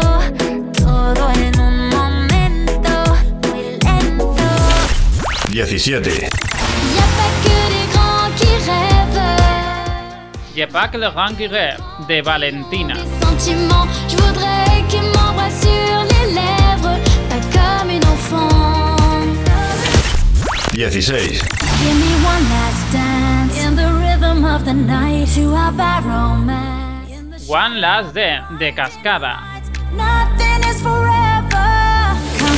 Todo 0.72 1.30
en 1.32 1.60
un 1.60 1.90
momento 1.90 3.18
muy 3.44 3.78
lento. 3.84 4.38
17, 5.50 6.10
Y 6.10 6.98
a 6.98 7.08
pas 7.18 7.34
que 7.44 7.58
les 7.74 7.88
grands 7.94 8.32
qui 8.38 8.52
rêvent. 8.70 9.36
Je 10.56 10.66
pas 10.68 10.88
que 10.90 10.98
le 10.98 11.10
grand 11.12 11.38
de 12.08 12.22
Valentina. 12.22 12.97
Des 13.48 13.54
sentiments, 13.54 13.88
je 14.10 14.18
voudrais 14.18 14.84
qu'ils 14.90 15.02
m'embrassent 15.02 15.62
sur 15.62 16.04
les 16.12 16.34
lèvres, 16.34 17.00
pas 17.30 17.40
comme 17.54 17.90
une 17.90 18.04
enfant. 18.04 18.96
16, 20.74 21.02
Give 21.02 21.96
me 21.96 22.12
one 22.26 22.44
last 22.50 22.92
dance 22.92 23.66
in 23.66 23.76
the 23.76 23.90
rhythm 24.02 24.44
of 24.44 24.66
the 24.66 24.74
night 24.74 25.28
to 25.36 25.54
our 25.54 25.72
bad 25.72 26.04
romance. 26.04 27.10
In 27.10 27.30
the 27.30 27.40
One 27.48 27.80
Last 27.80 28.14
Day, 28.14 28.40
de 28.60 28.72
Cascada. 28.74 29.40
Nothing 29.96 30.64
is 30.70 30.82
forever. 30.82 32.18
Come 32.40 32.58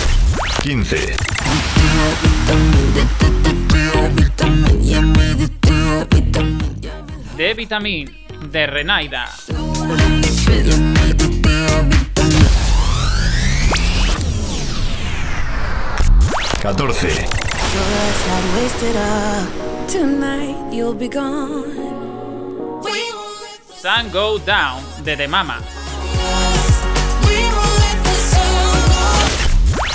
15, 0.64 1.16
De 7.38 7.54
Vitamin, 7.54 8.06
de 8.52 8.66
Renaida. 8.66 9.26
14, 16.90 17.10
Tonight 19.88 20.72
you'll 20.72 20.94
be 20.94 21.08
gone 21.08 21.64
Sun 23.76 24.10
Go 24.12 24.38
Down, 24.40 24.82
de 25.04 25.16
The 25.16 25.28
Mama. 25.28 25.58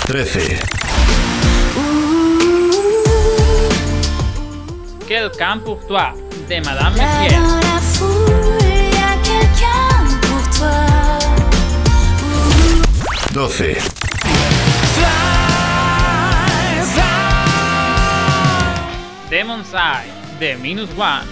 13, 0.07 0.59
Quel 5.07 5.29
Camp 5.31 5.63
pour 5.63 5.85
toi, 5.87 6.13
de 6.49 6.59
Madame 6.61 6.95
Messier. 6.95 8.64
12, 10.57 10.65
Demon's 19.29 19.73
Eye, 19.73 20.05
de 20.39 20.55
Minus 20.55 20.89
One. 20.97 21.27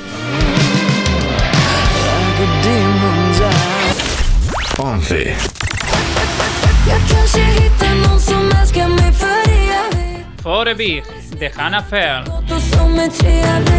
Like 2.04 2.40
a 2.40 2.48
demon's 2.64 3.40
eye. 3.40 3.94
11, 4.80 5.36
Jag 6.90 7.02
kanske 7.10 7.42
hittar 7.42 7.96
någon 7.96 8.20
som 8.20 8.52
älskar 8.62 8.88
mig 8.88 9.14
för 9.14 9.50
evigt 9.50 10.28
For 10.42 10.68
a 10.68 10.76
Big, 10.78 11.04
de 11.40 11.50
Hannah 11.56 11.84
ointresserad 11.92 13.70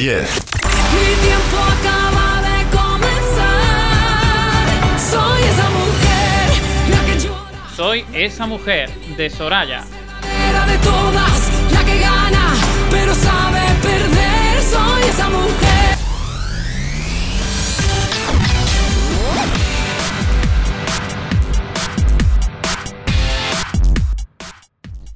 10, 0.00 0.26
Mi 0.94 1.08
tiempo 1.26 1.56
acaba 1.76 2.42
de 2.48 2.56
comenzar. 2.78 4.64
Soy 4.98 5.40
esa 5.42 5.68
mujer 5.78 6.44
La 6.90 7.00
que 7.06 7.14
llora. 7.18 7.76
Soy 7.76 8.04
esa 8.12 8.46
mujer, 8.46 8.90
de 9.16 9.30
Soraya. 9.30 9.84
Era 10.48 10.66
de 10.66 10.78
todas 10.78 11.50
La 11.72 11.84
que 11.84 11.98
gana 11.98 12.54
Pero 12.90 13.14
sabe 13.14 13.60
perder. 13.82 14.62
Soy 14.62 15.02
esa 15.08 15.28
mujer 15.28 15.79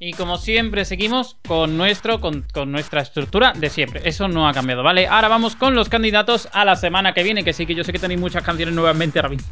Y 0.06 0.12
como 0.12 0.36
siempre, 0.36 0.84
seguimos 0.84 1.38
con, 1.48 1.78
nuestro, 1.78 2.20
con, 2.20 2.44
con 2.52 2.70
nuestra 2.70 3.00
estructura 3.00 3.54
de 3.54 3.70
siempre. 3.70 4.02
Eso 4.04 4.28
no 4.28 4.46
ha 4.46 4.52
cambiado, 4.52 4.82
¿vale? 4.82 5.06
Ahora 5.06 5.28
vamos 5.28 5.56
con 5.56 5.74
los 5.74 5.88
candidatos 5.88 6.46
a 6.52 6.66
la 6.66 6.76
semana 6.76 7.14
que 7.14 7.22
viene. 7.22 7.42
Que 7.42 7.54
sí, 7.54 7.64
que 7.64 7.74
yo 7.74 7.84
sé 7.84 7.90
que 7.90 7.98
tenéis 7.98 8.20
muchas 8.20 8.42
canciones 8.42 8.74
nuevamente 8.74 9.18
ahora 9.18 9.30
mismo. 9.30 9.48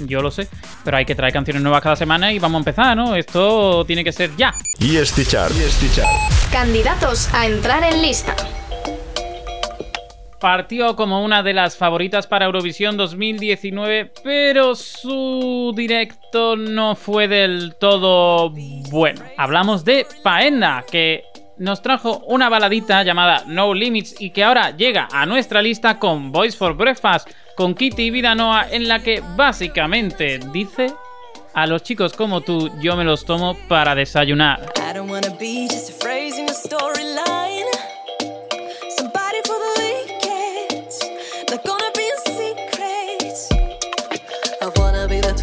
Yo 0.00 0.20
lo 0.20 0.30
sé. 0.30 0.48
Pero 0.84 0.98
hay 0.98 1.06
que 1.06 1.14
traer 1.14 1.32
canciones 1.32 1.62
nuevas 1.62 1.80
cada 1.80 1.96
semana 1.96 2.30
y 2.30 2.38
vamos 2.38 2.56
a 2.56 2.58
empezar, 2.58 2.94
¿no? 2.94 3.16
Esto 3.16 3.86
tiene 3.86 4.04
que 4.04 4.12
ser 4.12 4.36
ya. 4.36 4.52
EST 4.80 5.28
Chart. 5.28 5.54
EST 5.56 5.94
Chart. 5.94 6.52
Candidatos 6.52 7.32
a 7.32 7.46
entrar 7.46 7.82
en 7.82 8.02
lista. 8.02 8.36
Partió 10.46 10.94
como 10.94 11.24
una 11.24 11.42
de 11.42 11.52
las 11.52 11.76
favoritas 11.76 12.28
para 12.28 12.44
Eurovisión 12.44 12.96
2019, 12.96 14.12
pero 14.22 14.76
su 14.76 15.72
directo 15.74 16.54
no 16.54 16.94
fue 16.94 17.26
del 17.26 17.74
todo 17.80 18.52
bueno. 18.88 19.22
Hablamos 19.38 19.84
de 19.84 20.06
Paenda, 20.22 20.84
que 20.88 21.24
nos 21.58 21.82
trajo 21.82 22.22
una 22.28 22.48
baladita 22.48 23.02
llamada 23.02 23.42
No 23.48 23.74
Limits 23.74 24.20
y 24.20 24.30
que 24.30 24.44
ahora 24.44 24.70
llega 24.70 25.08
a 25.10 25.26
nuestra 25.26 25.60
lista 25.60 25.98
con 25.98 26.30
Voice 26.30 26.56
for 26.56 26.76
Breakfast, 26.76 27.28
con 27.56 27.74
Kitty 27.74 28.04
y 28.04 28.10
Vidanoa, 28.12 28.68
en 28.70 28.86
la 28.86 29.00
que 29.00 29.24
básicamente 29.34 30.38
dice... 30.52 30.94
A 31.54 31.66
los 31.66 31.82
chicos 31.82 32.12
como 32.12 32.42
tú, 32.42 32.70
yo 32.82 32.96
me 32.96 33.04
los 33.04 33.24
tomo 33.24 33.56
para 33.66 33.94
desayunar. 33.94 34.60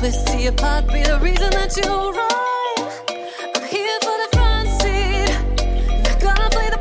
twist 0.04 0.28
to 0.28 0.52
part 0.52 0.86
be 0.88 1.02
the 1.02 1.18
reason 1.22 1.50
that 1.52 1.72
you 1.78 1.88
run. 1.88 2.92
I'm 3.56 3.64
here 3.72 4.00
for 4.04 4.16
the 4.22 4.28
front 4.36 4.68
seat, 4.82 5.32
gonna 6.20 6.50
play 6.50 6.70
the. 6.76 6.80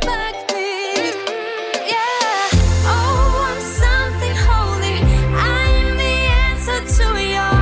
Yeah. 1.87 2.91
Oh, 2.91 3.47
I'm 3.47 3.61
something 3.63 4.37
holy. 4.49 4.99
I'm 5.39 5.97
the 6.03 6.15
answer 6.47 6.81
to 6.97 7.07
your. 7.35 7.55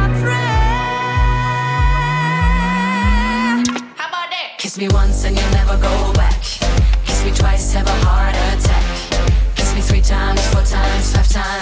How 4.01 4.09
about 4.09 4.31
that? 4.33 4.57
Kiss 4.57 4.79
me 4.79 4.89
once 4.89 5.25
and 5.27 5.39
you'll 5.39 5.51
never 5.61 5.77
go 5.77 6.13
back. 6.15 6.41
Kiss 7.05 7.23
me 7.23 7.33
twice, 7.33 7.75
have 7.75 7.87
a 7.87 7.97
heart 8.07 8.35
attack. 8.35 8.85
Kiss 9.57 9.75
me 9.75 9.83
three 9.83 10.01
times, 10.01 10.41
four 10.55 10.63
times, 10.63 11.13
five 11.15 11.29
times. 11.29 11.60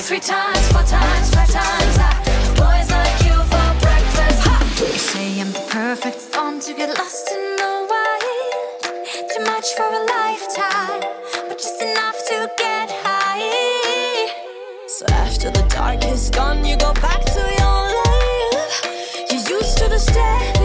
three 0.00 0.20
times, 0.20 0.72
four 0.72 0.82
times, 0.82 1.34
five 1.34 1.50
times. 1.50 1.98
I 1.98 2.14
boys 2.54 2.88
like 2.90 3.18
you 3.26 3.34
for 3.50 3.68
breakfast. 3.82 4.80
You 4.80 4.98
say 4.98 5.40
I'm 5.40 5.50
the 5.50 5.66
perfect 5.70 6.20
storm 6.20 6.60
to 6.60 6.72
get 6.72 6.96
lost 6.96 7.28
in 7.32 7.56
the 7.56 7.86
wild. 7.90 9.30
Too 9.32 9.44
much 9.44 9.74
for 9.74 9.88
a 9.88 10.02
lifetime, 10.06 11.00
but 11.48 11.58
just 11.58 11.82
enough 11.82 12.16
to 12.28 12.48
get 12.56 12.90
high. 13.02 14.30
So 14.86 15.06
after 15.06 15.50
the 15.50 15.62
dark 15.68 16.04
is 16.04 16.30
gone, 16.30 16.64
you 16.64 16.76
go 16.76 16.92
back 16.94 17.24
to 17.24 17.40
your 17.58 17.80
life. 18.04 19.30
You're 19.30 19.58
used 19.58 19.78
to 19.78 19.88
the 19.88 19.98
stare. 19.98 20.57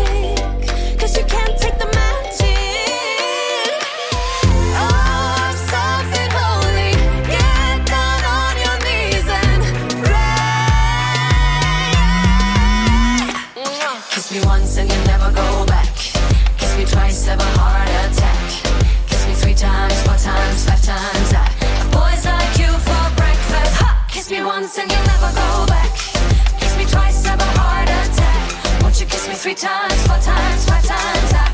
three 29.36 29.56
times, 29.56 30.08
four 30.08 30.18
times, 30.18 30.66
five 30.66 30.84
times. 30.84 31.34
I 31.34 31.53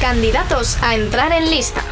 Candidatos 0.00 0.82
a 0.82 0.94
entrar 0.94 1.30
en 1.32 1.50
lista. 1.50 1.82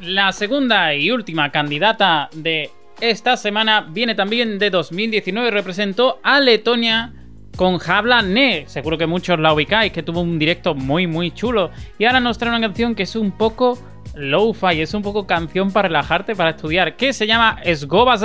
La 0.00 0.32
segunda 0.32 0.94
y 0.94 1.10
última 1.10 1.50
candidata 1.50 2.28
de 2.34 2.70
esta 3.00 3.38
semana 3.38 3.86
viene 3.88 4.14
también 4.14 4.58
de 4.58 4.68
2019 4.68 5.50
representó 5.50 6.20
a 6.22 6.40
Letonia 6.40 7.14
con 7.56 7.78
Habla 7.80 8.20
Ne. 8.20 8.64
Seguro 8.68 8.98
que 8.98 9.06
muchos 9.06 9.40
la 9.40 9.54
ubicáis, 9.54 9.92
que 9.92 10.02
tuvo 10.02 10.20
un 10.20 10.38
directo 10.38 10.74
muy, 10.74 11.06
muy 11.06 11.30
chulo. 11.30 11.70
Y 11.98 12.04
ahora 12.04 12.20
nos 12.20 12.36
trae 12.36 12.50
una 12.50 12.60
canción 12.60 12.94
que 12.94 13.04
es 13.04 13.16
un 13.16 13.30
poco 13.30 13.78
lo-fi, 14.14 14.82
es 14.82 14.92
un 14.92 15.00
poco 15.00 15.26
canción 15.26 15.72
para 15.72 15.88
relajarte, 15.88 16.36
para 16.36 16.50
estudiar, 16.50 16.96
que 16.96 17.14
se 17.14 17.26
llama 17.26 17.62
Sgoba 17.64 18.18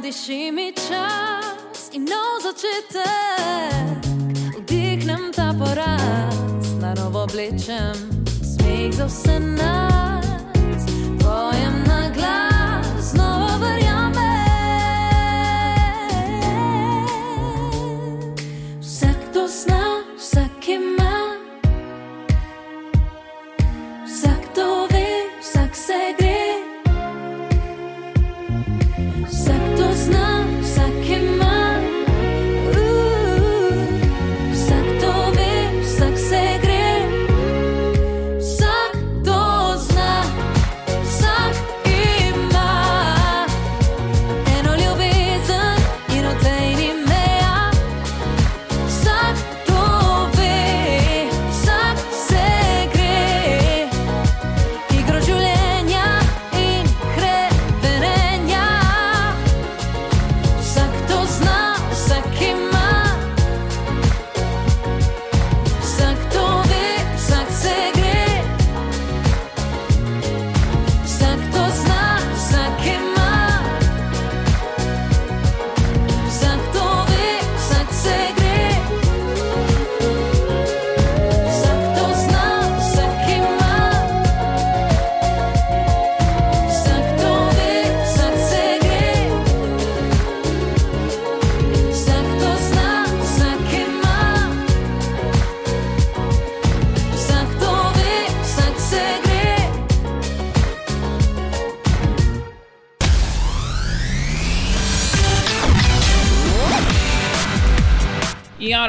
diši 0.00 0.52
mi 0.52 0.72
čas 0.72 1.90
in 1.92 2.04
nov 2.04 2.42
začetek. 2.42 4.06
Vdihnem 4.58 5.32
ta 5.34 5.54
poraz, 5.58 6.36
na 6.80 6.94
novo 6.94 7.22
oblečem 7.22 7.94
smeh 8.42 8.94
za 8.94 9.06
vse 9.06 9.40
nas. 9.40 10.27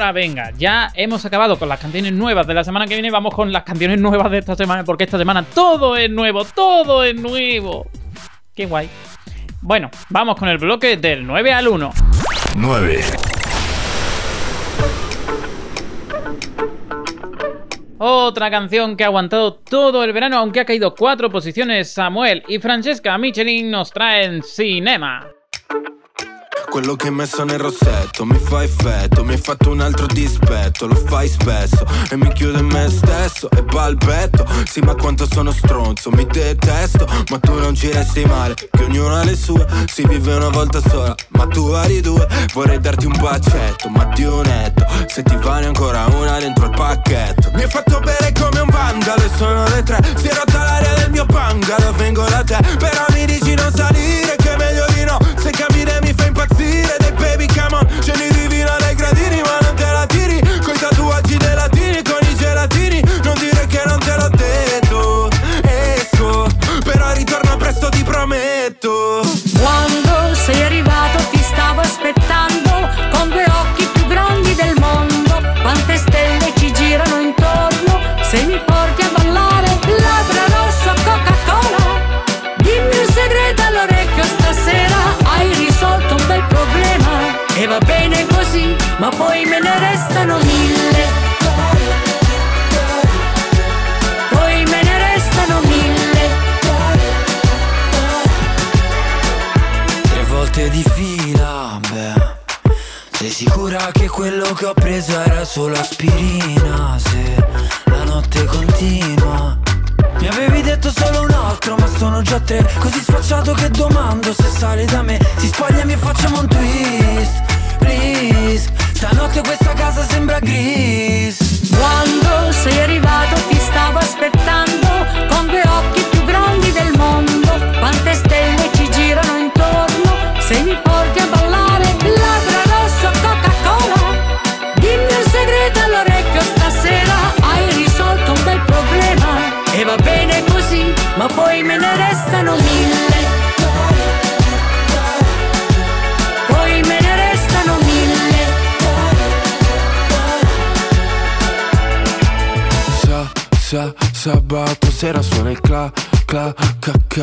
ahora 0.00 0.12
venga, 0.12 0.52
ya 0.56 0.90
hemos 0.94 1.24
acabado 1.26 1.58
con 1.58 1.68
las 1.68 1.78
canciones 1.78 2.12
nuevas 2.12 2.46
de 2.46 2.54
la 2.54 2.64
semana 2.64 2.86
que 2.86 2.94
viene, 2.94 3.10
vamos 3.10 3.34
con 3.34 3.52
las 3.52 3.64
canciones 3.64 4.00
nuevas 4.00 4.30
de 4.30 4.38
esta 4.38 4.56
semana, 4.56 4.82
porque 4.82 5.04
esta 5.04 5.18
semana 5.18 5.42
todo 5.42 5.94
es 5.96 6.10
nuevo, 6.10 6.44
todo 6.44 7.04
es 7.04 7.14
nuevo. 7.14 7.86
Qué 8.54 8.64
guay. 8.64 8.88
Bueno, 9.60 9.90
vamos 10.08 10.36
con 10.36 10.48
el 10.48 10.56
bloque 10.56 10.96
del 10.96 11.26
9 11.26 11.52
al 11.52 11.68
1. 11.68 11.92
9. 12.56 13.04
Otra 17.98 18.50
canción 18.50 18.96
que 18.96 19.04
ha 19.04 19.08
aguantado 19.08 19.52
todo 19.52 20.02
el 20.02 20.14
verano, 20.14 20.38
aunque 20.38 20.60
ha 20.60 20.64
caído 20.64 20.94
cuatro 20.94 21.28
posiciones, 21.28 21.92
Samuel 21.92 22.42
y 22.48 22.58
Francesca 22.58 23.18
Michelin 23.18 23.70
nos 23.70 23.90
traen 23.90 24.42
Cinema. 24.42 25.28
Quello 26.70 26.94
che 26.94 27.08
hai 27.08 27.12
messo 27.12 27.42
nel 27.42 27.58
rossetto. 27.58 28.24
Mi 28.24 28.38
fa 28.38 28.62
effetto 28.62 29.24
Mi 29.24 29.32
hai 29.32 29.38
fatto 29.38 29.70
un 29.70 29.80
altro 29.80 30.06
dispetto, 30.06 30.86
lo 30.86 30.94
fai 30.94 31.28
spesso 31.28 31.84
E 32.10 32.16
mi 32.16 32.32
chiudo 32.32 32.58
in 32.58 32.66
me 32.66 32.88
stesso. 32.88 33.50
E 33.50 33.62
balbetto 33.62 34.46
Sì 34.68 34.80
ma 34.80 34.94
quanto 34.94 35.26
sono 35.30 35.50
stronzo, 35.50 36.10
mi 36.12 36.24
detesto 36.26 37.06
Ma 37.30 37.38
tu 37.38 37.58
non 37.58 37.74
ci 37.74 37.90
resti 37.90 38.24
male, 38.24 38.54
che 38.54 38.68
ognuno 38.84 39.16
ha 39.16 39.24
le 39.24 39.36
sue 39.36 39.66
Si 39.86 40.06
vive 40.06 40.34
una 40.34 40.48
volta 40.48 40.80
sola, 40.80 41.14
ma 41.30 41.46
tu 41.46 41.70
vari 41.70 42.00
due 42.00 42.26
Vorrei 42.54 42.78
darti 42.78 43.06
un 43.06 43.16
bacetto, 43.18 43.88
ma 43.88 44.04
di 44.14 44.24
un 44.24 44.42
netto 44.42 44.86
Se 45.08 45.22
ti 45.22 45.36
vale 45.36 45.66
ancora 45.66 46.06
una 46.06 46.38
dentro 46.38 46.66
il 46.66 46.70
pacchetto. 46.70 47.50
Mi 47.54 47.62
hai 47.62 47.68
fatto 47.68 48.00
bere 48.00 48.32
come 48.32 48.60
un 48.60 48.68
vandalo 48.68 49.22
e 49.22 49.30
sono 49.36 49.66
le 49.68 49.82
tre. 49.82 49.98
Si 50.16 50.26
è 50.26 50.34
rotta 50.34 50.62
l'aria 50.62 50.94
del 50.94 51.10
mio 51.10 51.26
bungalow, 51.26 51.94
vengo 51.94 52.24
da 52.28 52.42
te. 52.42 52.58
Però 52.78 53.04
mi 53.12 53.26
dici 53.26 53.54
non 53.54 53.72
salire, 53.74 54.36
mi 56.58 56.82
fai 56.84 56.99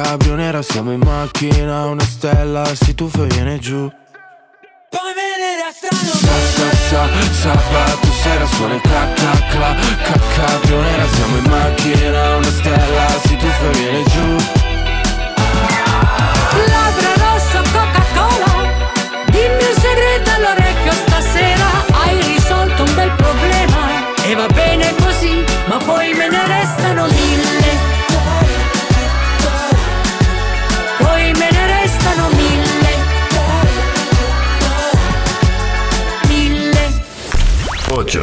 ca, 0.08 0.12
cabrio 0.12 0.36
nera 0.36 0.62
Siamo 0.62 0.91
in 0.91 1.01
macchina, 1.03 1.86
una 1.86 2.03
stella 2.03 2.64
si 2.74 2.95
tuffa 2.95 3.24
e 3.24 3.28
viene 3.28 3.60
giù. 3.60 3.91
Poi 4.89 5.12
me 5.16 5.28
ne 5.38 5.51
restano 5.64 5.99
Sa, 6.12 6.36
sa, 6.55 6.72
sa, 6.89 7.08
sabato 7.41 8.12
sera 8.24 8.45
suona 8.45 8.76
il 8.76 8.82
cla, 8.82 9.05
cla, 9.14 9.32
cla, 9.49 10.82
nera 10.82 11.08
Siamo 11.14 11.38
in 11.38 11.43
macchina, 11.49 12.36
una 12.38 12.49
stella 12.49 13.08
si 13.26 13.36
tuffa 13.36 13.70
e 13.70 13.78
viene 13.78 14.03
giù. 14.03 14.36
Labbra 16.68 17.14
rosso 17.18 17.62
Coca-Cola. 17.72 18.72
Dimmi 19.26 19.64
un 19.64 19.80
segreto 19.80 20.32
all'orecchio 20.32 20.91
stasera 20.91 21.86
Hai 21.91 22.22
risolto 22.22 22.84
un 22.84 22.95
bel 22.95 23.12
problema. 23.12 24.05
E 24.24 24.36
va 24.36 24.47
bene 24.47 24.93
così 24.95 25.41
Ma 25.68 25.78
poi 25.78 26.14
me 26.14 26.28
ne 26.28 26.47
restano 26.47 27.05
mille 27.05 27.16
8. 38.08 38.22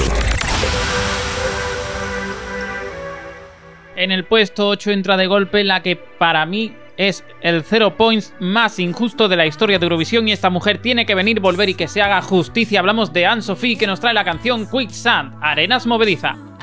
En 3.97 4.13
el 4.13 4.25
puesto 4.25 4.69
8 4.69 4.91
entra 4.93 5.19
de 5.19 5.27
golpe 5.27 5.63
la 5.63 5.83
que 5.83 5.97
para 5.97 6.47
mí 6.47 6.75
es 6.97 7.23
el 7.43 7.63
zero 7.65 7.95
points 7.95 8.33
más 8.41 8.79
injusto 8.79 9.29
de 9.29 9.37
la 9.37 9.47
historia 9.47 9.79
de 9.79 9.85
Eurovisión 9.85 10.27
y 10.27 10.33
esta 10.33 10.49
mujer 10.49 10.79
tiene 10.79 11.05
que 11.05 11.15
venir, 11.15 11.41
volver 11.41 11.69
y 11.69 11.75
que 11.75 11.89
se 11.89 12.01
haga 12.01 12.23
justicia. 12.23 12.81
Hablamos 12.81 13.13
de 13.13 13.27
Anne 13.27 13.43
Sophie 13.43 13.77
que 13.77 13.87
nos 13.87 14.01
trae 14.01 14.15
la 14.15 14.25
canción 14.25 14.67
Quicksand, 14.67 15.35
Arenas 15.43 15.87
Movediza. 15.87 16.54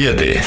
7. 0.00 0.40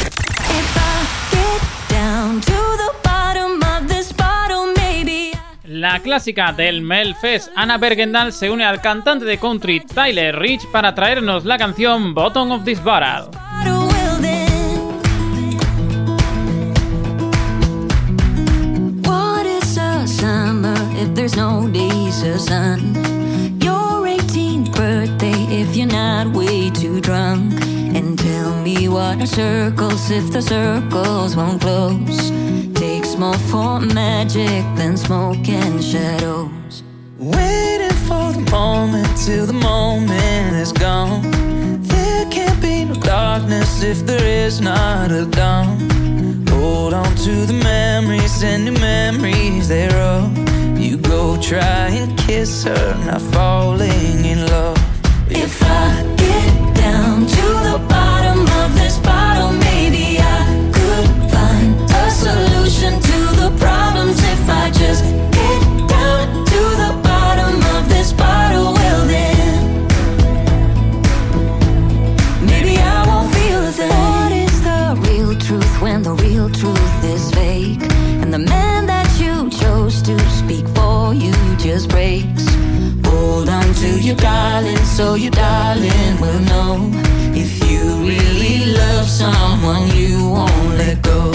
La 5.66 6.00
clásica 6.00 6.52
del 6.54 6.82
Melfest, 6.82 7.52
Anna 7.56 7.78
Bergendal 7.78 8.34
se 8.34 8.50
une 8.50 8.66
al 8.66 8.82
cantante 8.82 9.26
de 9.26 9.38
country 9.38 9.82
Tyler 9.82 10.40
Rich 10.40 10.66
para 10.72 10.96
traernos 10.96 11.46
la 11.46 11.60
canción 11.60 12.16
Bottom 12.16 12.52
of 12.52 12.64
This 12.64 12.84
Barrel. 12.84 13.30
if 20.96 21.14
there's 21.14 21.36
no 21.36 21.68
days 21.68 22.24
of 22.24 22.40
sun. 22.40 22.96
Your 23.62 24.08
18th 24.08 24.76
birthday 24.76 25.38
if 25.52 25.76
you're 25.76 25.86
not 25.86 26.28
way 26.34 26.72
too 26.72 27.02
drunk. 27.02 27.63
What 28.74 29.22
are 29.22 29.28
circles 29.28 30.10
if 30.10 30.32
the 30.32 30.42
circles 30.42 31.36
won't 31.36 31.62
close? 31.62 32.32
Takes 32.74 33.16
more 33.16 33.38
for 33.50 33.80
magic 33.80 34.64
than 34.76 34.98
smoke 34.98 35.48
and 35.48 35.84
shadows. 35.84 36.84
Waiting 37.20 37.98
for 38.08 38.34
the 38.34 38.46
moment 38.52 39.08
till 39.26 39.46
the 39.46 39.54
moment 39.54 40.56
is 40.56 40.72
gone. 40.72 41.22
There 41.84 42.26
can't 42.32 42.60
be 42.62 42.86
no 42.86 42.96
darkness 42.96 43.84
if 43.84 44.06
there 44.06 44.26
is 44.26 44.60
not 44.60 45.12
a 45.12 45.26
dawn. 45.26 45.78
Hold 46.50 46.94
on 46.94 47.16
to 47.26 47.46
the 47.46 47.60
memories 47.64 48.44
and 48.44 48.66
new 48.66 48.80
memories 48.80 49.68
thereof. 49.68 50.36
You 50.78 50.98
go 50.98 51.40
try 51.40 51.90
and 51.90 52.18
kiss 52.18 52.64
her, 52.64 53.06
not 53.06 53.22
falling 53.22 54.26
in 54.26 54.46
love. 54.48 54.78
If 55.30 55.62
I 55.64 56.13
someone, 89.64 89.88
you 89.96 90.30
won't 90.30 90.78
let 90.78 91.02
go. 91.02 91.32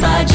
side 0.00 0.29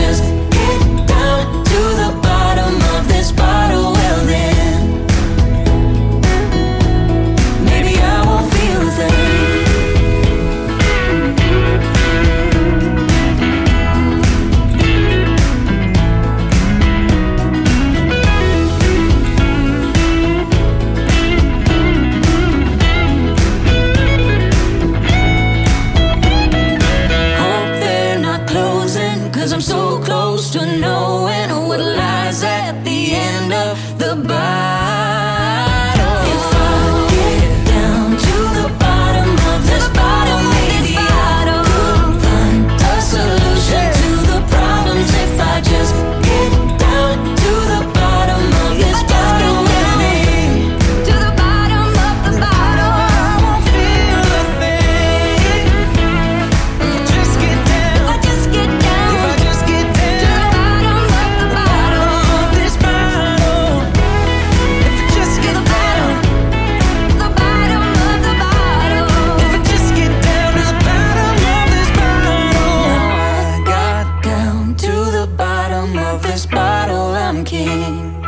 bottom 75.86 76.16
of 76.16 76.24
this 76.24 76.46
bottle. 76.46 77.14
I'm 77.14 77.44
king, 77.44 78.22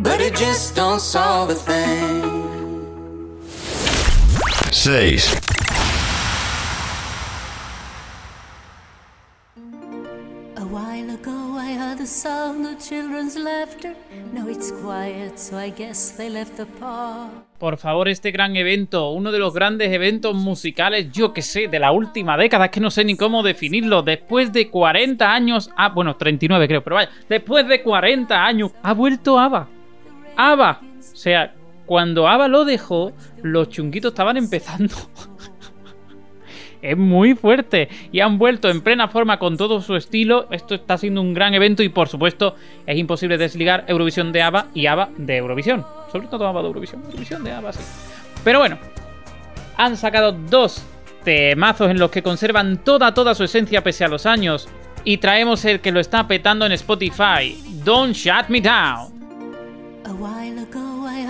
but 0.00 0.20
it 0.20 0.34
just 0.36 0.76
don't 0.76 1.00
solve 1.00 1.50
a 1.50 1.54
thing. 1.54 2.38
6. 4.72 5.34
A 10.56 10.66
while 10.66 11.10
ago 11.10 11.56
I 11.56 11.72
heard 11.74 11.98
the 11.98 12.06
sound 12.06 12.66
of 12.66 12.78
children's 12.78 13.36
laughter. 13.36 13.94
Now 14.32 14.46
it's 14.48 14.70
quiet, 14.70 15.38
so 15.38 15.56
I 15.56 15.70
guess 15.70 16.12
they 16.12 16.30
left 16.30 16.56
the 16.56 16.66
park. 16.66 17.49
Por 17.60 17.76
favor, 17.76 18.08
este 18.08 18.30
gran 18.30 18.56
evento, 18.56 19.10
uno 19.10 19.30
de 19.30 19.38
los 19.38 19.52
grandes 19.52 19.92
eventos 19.92 20.34
musicales, 20.34 21.12
yo 21.12 21.34
que 21.34 21.42
sé, 21.42 21.68
de 21.68 21.78
la 21.78 21.92
última 21.92 22.38
década, 22.38 22.64
es 22.64 22.70
que 22.70 22.80
no 22.80 22.90
sé 22.90 23.04
ni 23.04 23.18
cómo 23.18 23.42
definirlo. 23.42 24.00
Después 24.00 24.50
de 24.50 24.70
40 24.70 25.30
años, 25.30 25.70
ah, 25.76 25.90
bueno, 25.90 26.16
39 26.16 26.66
creo, 26.66 26.82
pero 26.82 26.96
vaya, 26.96 27.10
después 27.28 27.68
de 27.68 27.82
40 27.82 28.46
años, 28.46 28.72
ha 28.82 28.94
vuelto 28.94 29.38
ABBA. 29.38 29.68
ABBA. 30.36 30.80
O 30.80 31.16
sea, 31.16 31.52
cuando 31.84 32.28
ABBA 32.28 32.48
lo 32.48 32.64
dejó, 32.64 33.12
los 33.42 33.68
chunguitos 33.68 34.12
estaban 34.12 34.38
empezando. 34.38 34.94
Es 36.82 36.96
muy 36.96 37.34
fuerte 37.34 37.88
y 38.12 38.20
han 38.20 38.38
vuelto 38.38 38.68
en 38.68 38.80
plena 38.80 39.08
forma 39.08 39.38
con 39.38 39.56
todo 39.56 39.80
su 39.80 39.96
estilo. 39.96 40.48
Esto 40.50 40.74
está 40.74 40.98
siendo 40.98 41.20
un 41.20 41.34
gran 41.34 41.54
evento 41.54 41.82
y 41.82 41.88
por 41.88 42.08
supuesto 42.08 42.54
es 42.86 42.98
imposible 42.98 43.38
desligar 43.38 43.84
Eurovisión 43.88 44.32
de 44.32 44.42
ABBA 44.42 44.66
y 44.74 44.86
ABBA 44.86 45.10
de 45.16 45.36
Eurovisión. 45.36 45.84
Sobre 46.10 46.28
todo 46.28 46.46
ABBA 46.46 46.62
de 46.62 46.68
Eurovisión, 46.68 47.02
Eurovisión 47.04 47.44
de 47.44 47.52
ABBA, 47.52 47.72
sí. 47.72 47.80
Pero 48.44 48.58
bueno, 48.58 48.78
han 49.76 49.96
sacado 49.96 50.32
dos 50.32 50.84
temazos 51.24 51.90
en 51.90 51.98
los 51.98 52.10
que 52.10 52.22
conservan 52.22 52.78
toda 52.78 53.12
toda 53.12 53.34
su 53.34 53.44
esencia 53.44 53.82
pese 53.82 54.04
a 54.04 54.08
los 54.08 54.26
años 54.26 54.68
y 55.04 55.18
traemos 55.18 55.64
el 55.64 55.80
que 55.80 55.92
lo 55.92 56.00
está 56.00 56.26
petando 56.26 56.66
en 56.66 56.72
Spotify, 56.72 57.56
Don't 57.84 58.14
Shut 58.14 58.48
Me 58.48 58.60
Down. 58.60 59.20
A 60.04 60.12
while 60.12 60.58
ago 60.58 60.89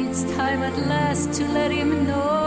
It's 0.00 0.22
time 0.36 0.62
at 0.62 0.78
last 0.86 1.32
to 1.34 1.44
let 1.48 1.72
him 1.72 2.06
know. 2.06 2.38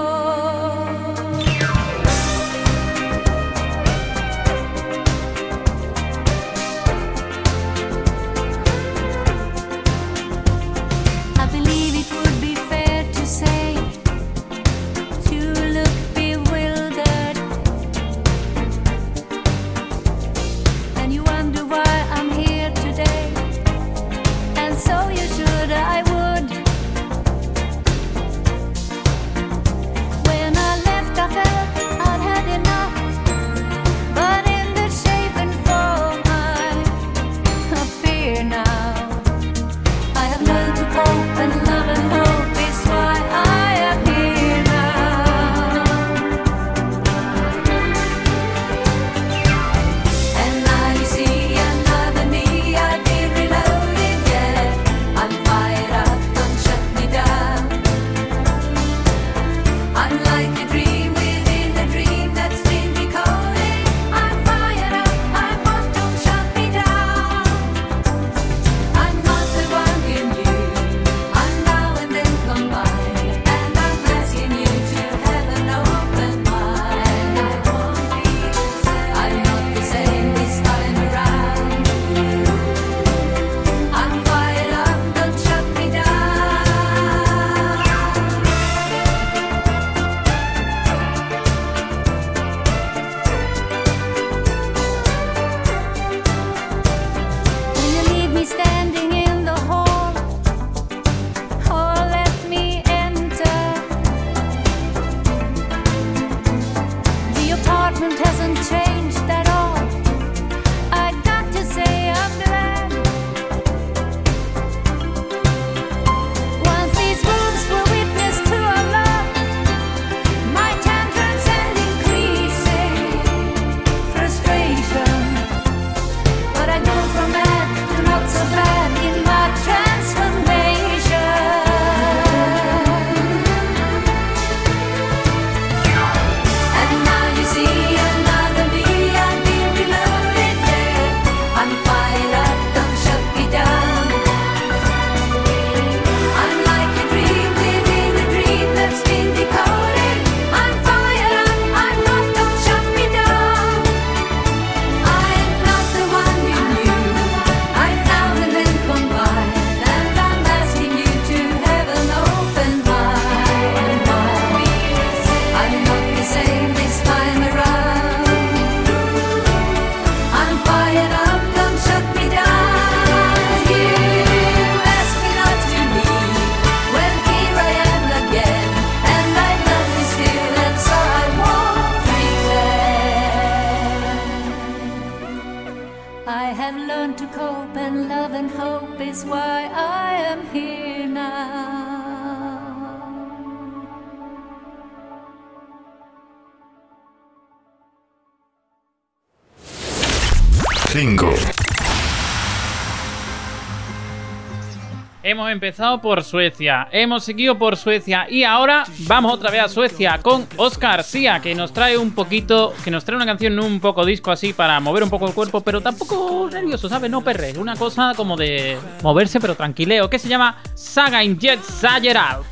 Hemos 205.41 205.53
empezado 205.53 206.01
por 206.01 206.23
Suecia, 206.23 206.87
hemos 206.91 207.23
seguido 207.23 207.57
por 207.57 207.75
Suecia 207.75 208.27
y 208.29 208.43
ahora 208.43 208.83
vamos 209.07 209.33
otra 209.33 209.49
vez 209.49 209.63
a 209.63 209.69
Suecia 209.69 210.19
con 210.21 210.45
Oscar 210.55 211.03
Sia, 211.03 211.39
que 211.39 211.55
nos 211.55 211.73
trae 211.73 211.97
un 211.97 212.11
poquito, 212.11 212.75
que 212.83 212.91
nos 212.91 213.03
trae 213.03 213.15
una 213.15 213.25
canción 213.25 213.57
un 213.59 213.79
poco 213.79 214.05
disco 214.05 214.29
así 214.29 214.53
para 214.53 214.79
mover 214.79 215.01
un 215.01 215.09
poco 215.09 215.27
el 215.27 215.33
cuerpo, 215.33 215.61
pero 215.61 215.81
tampoco 215.81 216.47
nervioso, 216.51 216.87
¿sabes? 216.87 217.09
No 217.09 217.23
perre, 217.23 217.57
una 217.57 217.75
cosa 217.75 218.13
como 218.15 218.37
de 218.37 218.77
moverse 219.01 219.39
pero 219.39 219.55
tranquileo, 219.55 220.11
que 220.11 220.19
se 220.19 220.29
llama 220.29 220.61
Saga 220.75 221.23
in 221.23 221.39
Jet 221.39 221.63
Sager 221.63 222.17
Out. 222.17 222.45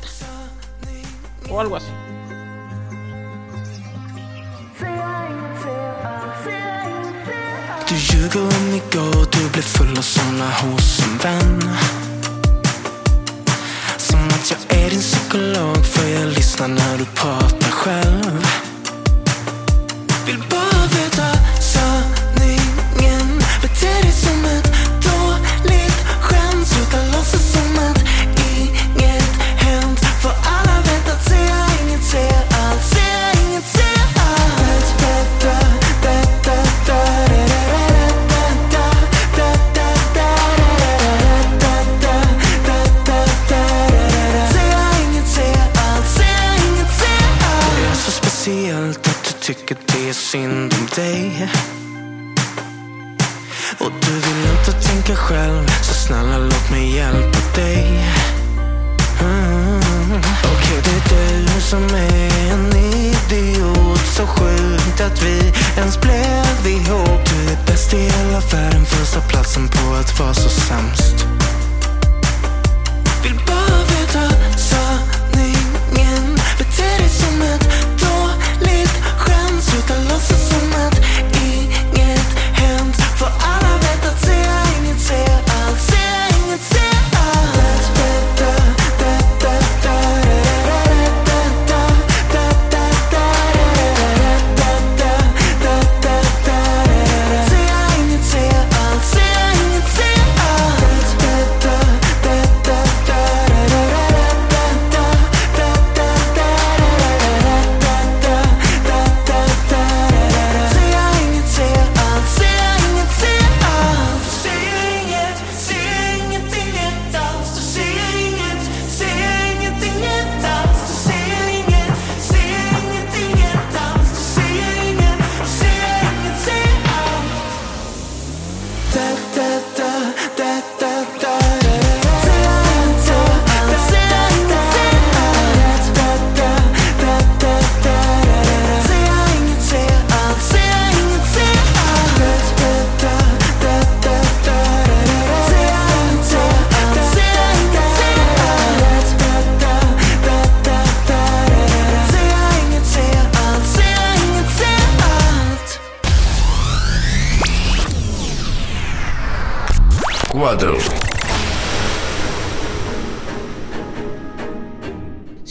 O 1.48 1.60
algo 1.60 1.76
así. 1.76 1.92
Är 14.86 14.90
din 14.90 15.00
psykolog 15.00 15.86
för 15.86 16.08
jag 16.08 16.28
lyssnar 16.28 16.68
när 16.68 16.98
du 16.98 17.04
pratar 17.04 17.70
själv. 17.70 18.46
Vill 20.26 20.42
bara 20.50 20.59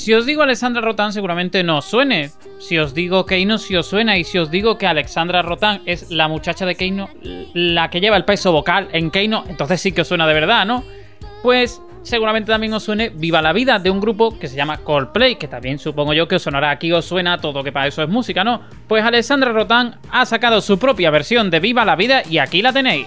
Si 0.10 0.15
os 0.15 0.26
digo 0.26 0.41
Alexandra 0.41 0.81
Rotan 0.81 1.14
seguramente 1.14 1.61
no 1.64 1.77
os 1.77 1.86
suene. 1.86 2.31
Si 2.57 2.80
os 2.80 2.95
digo 2.95 3.27
Keino 3.27 3.60
si 3.60 3.76
os 3.76 3.86
suena. 3.86 4.18
Y 4.18 4.23
si 4.23 4.40
os 4.40 4.49
digo 4.49 4.76
que 4.76 4.88
Alexandra 4.88 5.44
Rotan 5.44 5.84
es 5.86 6.10
la 6.10 6.27
muchacha 6.27 6.65
de 6.65 6.73
Keino, 6.73 7.10
la 7.53 7.91
que 7.91 8.02
lleva 8.02 8.18
el 8.18 8.26
peso 8.26 8.52
vocal 8.52 8.88
en 8.91 9.11
Keino, 9.11 9.44
entonces 9.48 9.80
sí 9.80 9.91
que 9.91 10.02
os 10.02 10.07
suena 10.07 10.26
de 10.26 10.34
verdad, 10.34 10.65
¿no? 10.65 10.84
Pues 11.44 11.80
seguramente 12.02 12.52
también 12.52 12.73
os 12.73 12.81
suene 12.81 13.10
Viva 13.10 13.40
la 13.44 13.53
Vida 13.53 13.77
de 13.77 13.91
un 13.91 13.99
grupo 13.99 14.40
que 14.40 14.48
se 14.48 14.56
llama 14.56 14.77
Coldplay, 14.77 15.36
que 15.36 15.48
también 15.48 15.77
supongo 15.77 16.14
yo 16.14 16.27
que 16.27 16.38
os 16.38 16.41
sonará 16.41 16.72
aquí, 16.72 16.91
os 16.91 17.06
suena 17.06 17.38
todo, 17.38 17.64
que 17.64 17.72
para 17.72 17.86
eso 17.86 18.02
es 18.02 18.10
música, 18.10 18.44
¿no? 18.44 18.61
Pues 18.88 19.03
Alexandra 19.06 19.52
Rotan 19.52 19.99
ha 20.10 20.26
sacado 20.26 20.61
su 20.61 20.80
propia 20.80 21.11
versión 21.11 21.52
de 21.52 21.60
Viva 21.60 21.86
la 21.86 21.95
Vida 21.95 22.23
y 22.27 22.40
aquí 22.40 22.64
la 22.64 22.73
tenéis. 22.73 23.06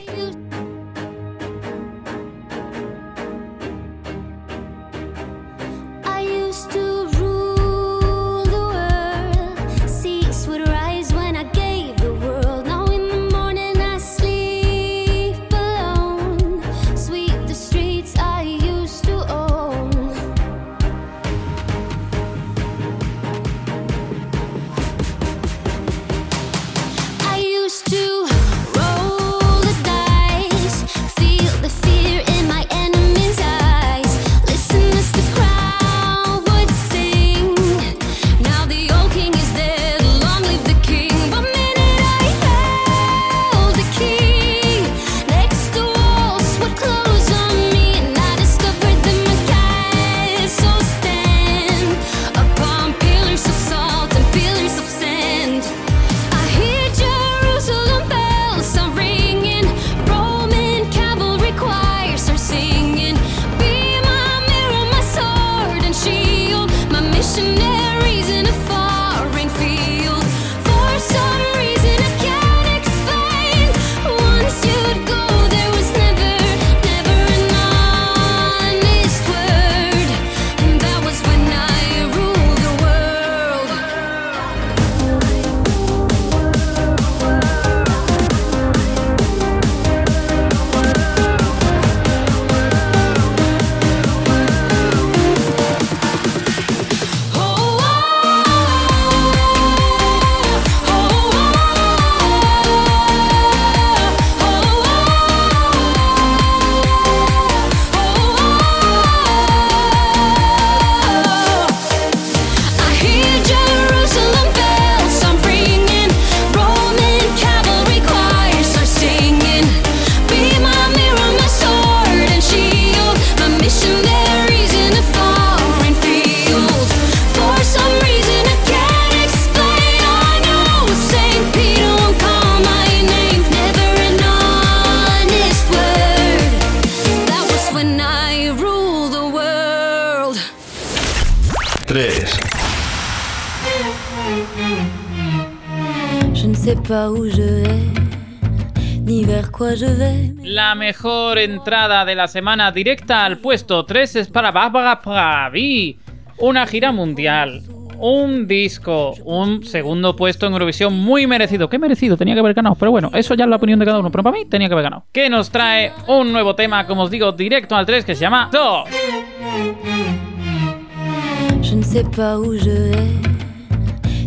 La 150.42 150.74
mejor 150.74 151.38
entrada 151.38 152.04
de 152.04 152.14
la 152.14 152.28
semana 152.28 152.72
directa 152.72 153.24
al 153.24 153.38
puesto 153.38 153.84
3 153.84 154.16
es 154.16 154.28
para 154.28 154.50
Barbara 154.50 155.00
Pravi. 155.00 155.98
Una 156.38 156.66
gira 156.66 156.92
mundial, 156.92 157.62
un 157.98 158.46
disco, 158.46 159.14
un 159.24 159.64
segundo 159.64 160.16
puesto 160.16 160.46
en 160.46 160.52
Eurovisión 160.52 160.94
muy 160.94 161.26
merecido. 161.26 161.68
Qué 161.68 161.78
merecido, 161.78 162.16
tenía 162.16 162.34
que 162.34 162.40
haber 162.40 162.54
ganado. 162.54 162.74
Pero 162.74 162.90
bueno, 162.90 163.10
eso 163.14 163.34
ya 163.34 163.44
es 163.44 163.50
la 163.50 163.56
opinión 163.56 163.78
de 163.78 163.86
cada 163.86 164.00
uno. 164.00 164.10
Pero 164.10 164.24
para 164.24 164.36
mí 164.36 164.44
tenía 164.46 164.68
que 164.68 164.74
haber 164.74 164.84
ganado. 164.84 165.04
Que 165.12 165.30
nos 165.30 165.50
trae 165.50 165.92
un 166.08 166.32
nuevo 166.32 166.54
tema, 166.54 166.86
como 166.86 167.02
os 167.02 167.10
digo, 167.10 167.32
directo 167.32 167.76
al 167.76 167.86
3 167.86 168.04
que 168.04 168.14
se 168.14 168.22
llama 168.22 168.50
Do. 168.52 168.84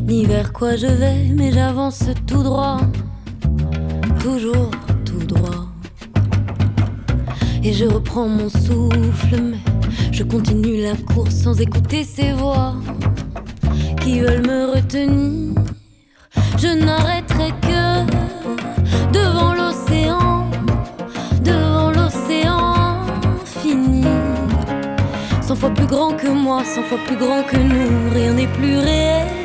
Ni 0.08 0.26
vers 0.26 0.54
quoi 0.54 0.76
je 0.76 0.88
vais, 0.88 1.30
mais 1.36 1.52
j'avance 1.52 2.04
tout 2.28 2.44
droit, 2.44 2.80
toujours 4.22 4.70
tout 5.04 5.26
droit. 5.26 5.66
Et 7.64 7.74
je 7.74 7.86
reprends 7.86 8.28
mon 8.28 8.50
souffle, 8.50 9.42
mais 9.42 9.58
je 10.12 10.24
continue 10.24 10.82
la 10.84 10.96
course 10.96 11.34
sans 11.34 11.60
écouter 11.60 12.04
ces 12.04 12.34
voix 12.34 12.76
qui 14.02 14.20
veulent 14.20 14.46
me 14.46 14.76
retenir. 14.76 15.56
Je 16.58 16.68
n'arrêterai 16.68 17.50
que 17.62 18.06
devant 19.12 19.54
l'océan, 19.54 20.48
devant 21.44 21.90
l'océan 21.90 22.76
fini. 23.44 24.04
Cent 25.42 25.56
fois 25.56 25.72
plus 25.72 25.88
grand 25.88 26.14
que 26.14 26.28
moi, 26.28 26.64
cent 26.64 26.84
fois 26.84 27.00
plus 27.08 27.18
grand 27.18 27.42
que 27.44 27.58
nous, 27.58 28.14
rien 28.14 28.34
n'est 28.34 28.48
plus 28.48 28.78
réel 28.78 29.45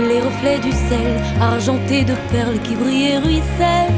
les 0.00 0.20
reflets 0.20 0.58
du 0.58 0.70
sel, 0.70 1.20
argentés 1.40 2.04
de 2.04 2.14
perles 2.30 2.58
qui 2.62 2.74
brillent 2.74 3.12
et 3.12 3.18
ruissellent 3.18 3.92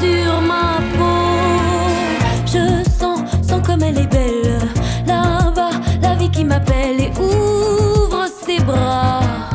sur 0.00 0.40
ma 0.42 0.78
peau. 0.96 1.28
Je 2.46 2.88
sens, 2.90 3.20
sens 3.46 3.66
comme 3.66 3.82
elle 3.82 3.98
est 3.98 4.10
belle, 4.10 4.60
là-bas, 5.06 5.70
la 6.02 6.14
vie 6.14 6.30
qui 6.30 6.44
m'appelle 6.44 7.00
et 7.00 7.12
ouvre 7.18 8.26
ses 8.44 8.60
bras 8.60 9.47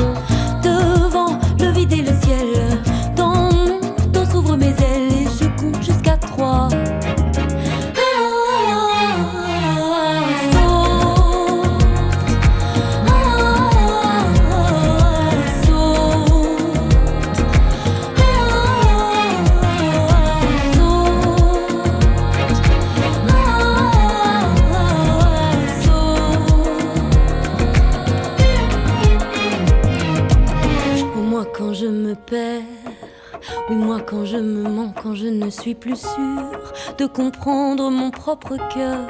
quand 35.04 35.16
je 35.16 35.28
ne 35.28 35.50
suis 35.50 35.76
plus 35.76 35.98
sûre 35.98 36.62
de 36.98 37.06
comprendre 37.06 37.92
mon 37.92 38.10
propre 38.10 38.56
cœur. 38.74 39.06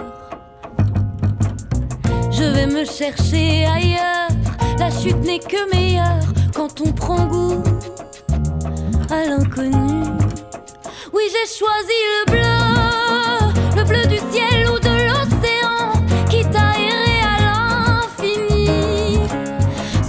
Je 2.31 2.43
vais 2.43 2.65
me 2.65 2.83
chercher 2.83 3.65
ailleurs, 3.65 4.29
la 4.79 4.89
chute 4.89 5.23
n'est 5.23 5.37
que 5.37 5.69
meilleure 5.71 6.25
quand 6.55 6.81
on 6.81 6.91
prend 6.93 7.27
goût 7.27 7.61
à 9.11 9.25
l'inconnu. 9.25 10.03
Oui 11.13 11.23
j'ai 11.31 11.47
choisi 11.59 11.99
le 12.09 12.31
bleu, 12.31 13.77
le 13.77 13.83
bleu 13.83 14.03
du 14.07 14.17
ciel 14.31 14.67
ou 14.71 14.79
de 14.79 14.93
l'océan, 15.09 15.93
à 16.55 16.79
errer 16.79 17.21
à 17.23 18.07
l'infini. 18.19 19.19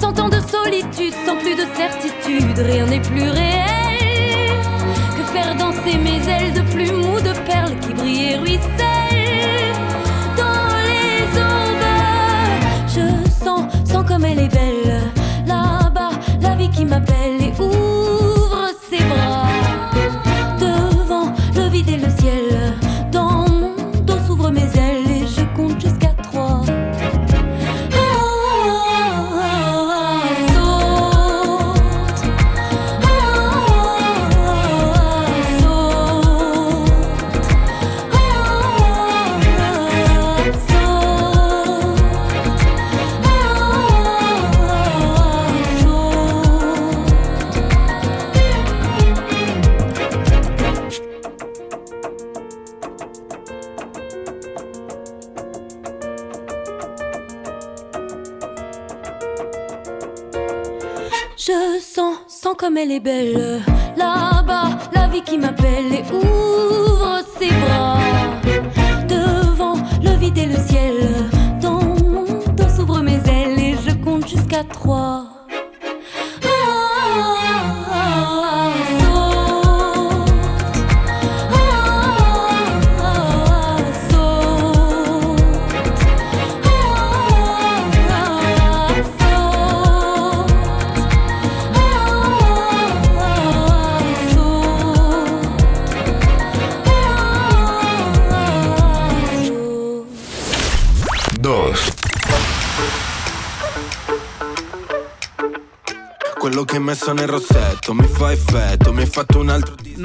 Cent 0.00 0.18
ans 0.18 0.30
de 0.30 0.40
solitude, 0.40 1.14
sans 1.26 1.36
plus 1.36 1.54
de 1.54 1.66
certitude, 1.76 2.58
rien 2.58 2.86
n'est 2.86 3.02
plus 3.02 3.28
réel 3.28 3.63
mes 5.98 6.28
ailes 6.28 6.52
de 6.52 6.62
plumes 6.72 7.04
ou 7.04 7.20
de 7.20 7.32
perles 7.46 7.76
qui 7.80 7.92
brillent 7.94 8.32
et 8.32 8.36
ruissellent 8.36 9.74
dans 10.36 10.68
les 10.90 11.22
aubes. 11.40 11.88
Je 12.88 13.44
sens, 13.44 13.62
sens 13.90 14.04
comme 14.06 14.24
elle 14.24 14.40
est 14.40 14.48
belle, 14.52 15.12
là-bas, 15.46 16.10
la 16.40 16.54
vie 16.56 16.70
qui 16.70 16.84
m'appelle 16.84 17.40
et 17.40 17.52
ouvre 17.60 18.03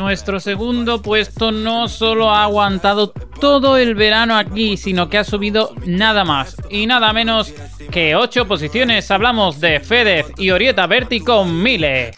Nuestro 0.10 0.40
segundo 0.40 1.04
puesto 1.04 1.52
no 1.52 1.88
solo 1.88 2.32
ha 2.32 2.42
aguantado 2.42 3.10
todo 3.12 3.78
el 3.78 3.94
verano 3.94 4.36
aquí, 4.36 4.76
sino 4.76 5.08
que 5.08 5.20
ha 5.20 5.24
subido 5.24 5.76
nada 5.86 6.26
más 6.26 6.56
y 6.68 6.88
nada 6.88 7.14
menos 7.14 7.54
que 7.92 8.16
8 8.16 8.48
posiciones. 8.48 9.12
Hablamos 9.12 9.60
de 9.60 9.80
Fedez 9.80 10.26
y 10.36 10.50
Orieta 10.50 10.88
Berti 10.88 11.20
con 11.20 11.62
Mile. 11.62 12.14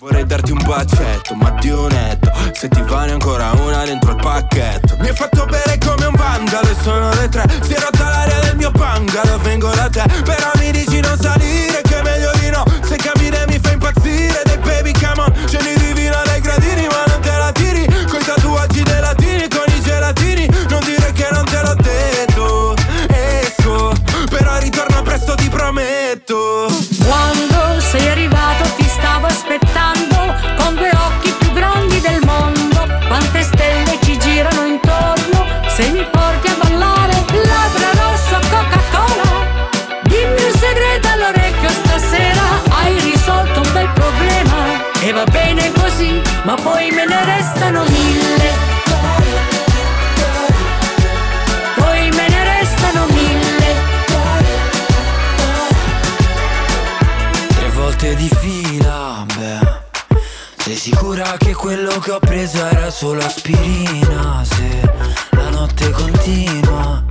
Che 62.01 62.11
ho 62.11 62.19
preso 62.19 62.65
era 62.65 62.89
solo 62.89 63.23
aspirina? 63.23 64.43
Se 64.43 64.91
la 65.31 65.49
notte 65.49 65.91
continua. 65.91 67.03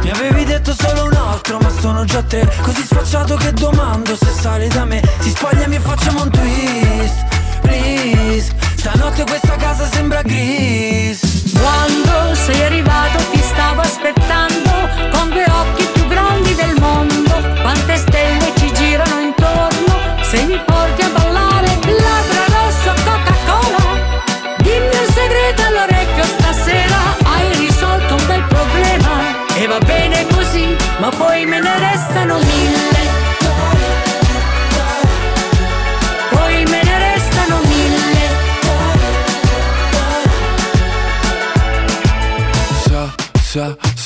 Mi 0.00 0.10
avevi 0.10 0.44
detto 0.44 0.72
solo 0.72 1.04
un 1.04 1.14
altro, 1.14 1.58
ma 1.58 1.68
sono 1.70 2.04
già 2.04 2.22
tre. 2.22 2.48
Così 2.62 2.82
sfacciato 2.82 3.36
che 3.36 3.52
domando 3.52 4.14
se 4.16 4.30
sale 4.30 4.68
da 4.68 4.84
me. 4.84 5.02
Si 5.20 5.30
spogliami 5.30 5.76
e 5.76 5.80
facciamo 5.80 6.22
un 6.22 6.30
twist. 6.30 7.24
Please. 7.62 8.54
Stanotte 8.76 9.24
questa 9.24 9.56
casa 9.56 9.88
sembra 9.90 10.22
gris. 10.22 11.52
Quando 11.58 12.34
sei 12.34 12.62
arrivato 12.62 13.18
ti 13.32 13.40
stavo 13.42 13.80
aspettando 13.80 14.70
con 15.10 15.30
due 15.30 15.44
occhi 15.48 15.77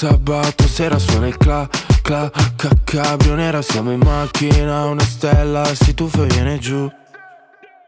sabato 0.03 0.67
sera 0.67 0.99
suona 0.99 1.29
il 1.29 1.37
cla, 1.37 1.69
cla, 2.03 2.29
ca, 2.57 2.69
cabrio 2.83 3.37
nera 3.37 3.63
Siamo 3.63 3.93
in 3.93 4.01
macchina, 4.01 4.87
una 4.87 5.05
stella 5.05 5.65
si 5.77 5.95
tuffa 5.95 6.25
e 6.25 6.27
viene 6.27 6.59
giù 6.59 6.91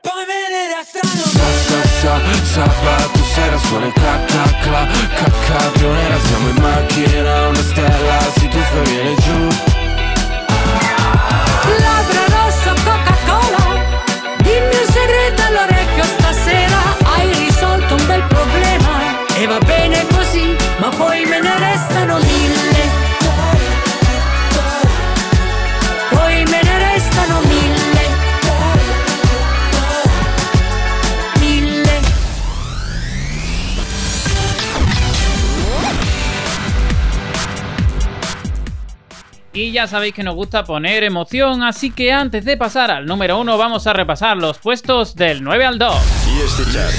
Poi 0.01 0.23
me 0.31 0.39
ne 0.55 0.77
restano 0.77 1.13
Sa, 1.13 1.47
sa, 1.67 1.83
sa, 1.99 2.21
sabato 2.53 3.19
sera 3.35 3.59
suona 3.59 3.87
il 3.87 3.93
cla, 3.95 4.17
cla, 4.27 4.45
cla, 4.61 4.87
ca, 5.13 5.31
cabrio 5.49 5.93
nera 5.93 6.17
Siamo 6.21 6.49
in 6.51 6.57
macchina, 6.63 7.49
una 7.49 7.63
stella 7.63 8.19
si 8.37 8.49
tuffa 8.49 8.79
e 8.79 8.83
viene 8.85 9.15
giù 9.17 9.49
Labbra 11.81 12.25
rosso, 12.29 12.75
Coca-Cola. 12.85 13.83
Dimmi 14.37 14.77
un 14.77 14.93
segreto 14.93 15.43
all'orecchio 15.43 16.05
stasera. 16.05 16.79
Hai 17.03 17.33
risolto 17.33 17.95
un 17.97 18.07
bel 18.07 18.23
problema 18.29 18.95
e 19.37 19.47
va 19.47 19.59
bene 19.59 20.07
così, 20.07 20.14
ma 20.81 20.91
poi 20.91 21.25
me 21.27 21.41
ne 21.41 21.59
restano 21.59 22.19
mille. 22.19 22.85
Poi 26.11 26.45
me 26.45 26.63
ne 26.63 26.79
restano 26.79 27.41
mille. 27.41 28.05
Mille. 31.41 32.01
Y 39.53 39.71
ya 39.71 39.87
sabéis 39.87 40.15
que 40.15 40.25
nos 40.25 40.35
gusta 40.35 40.65
poner 40.65 41.05
emoción, 41.05 41.63
así 41.63 41.91
que 41.91 42.13
antes 42.13 42.45
de 42.45 42.57
pasar 42.57 42.91
al 42.91 43.07
número 43.07 43.39
1 43.39 43.57
vamos 43.57 43.87
a 43.87 43.93
repasar 43.93 44.37
los 44.37 44.59
puestos 44.59 45.15
del 45.15 45.45
9 45.45 45.65
al 45.65 45.79
2. 45.79 45.95
Y 46.35 46.41
este 46.41 46.73
chart. 46.73 46.93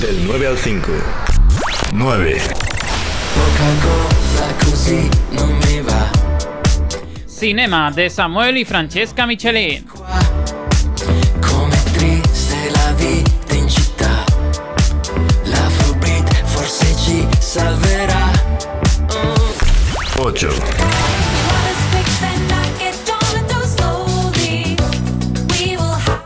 Del 0.00 0.26
9 0.26 0.46
al 0.46 0.58
5. 0.58 1.37
9. 1.92 2.42
Coca-Cola 3.34 4.54
così 4.62 5.08
non 5.30 5.56
mi 5.64 5.80
va. 5.80 6.10
Cinema 7.26 7.90
de 7.90 8.08
Samuel 8.08 8.58
y 8.58 8.64
Francesca 8.64 9.26
Michelin. 9.26 9.86
Salverà. 17.40 18.30
8. 20.18 20.48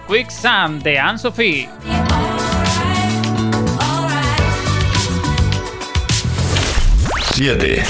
Quicksand 0.07 0.83
de 0.83 0.99
Anne-Sophie. 0.99 1.69
Siete. 1.81 2.02
7. 7.43 7.83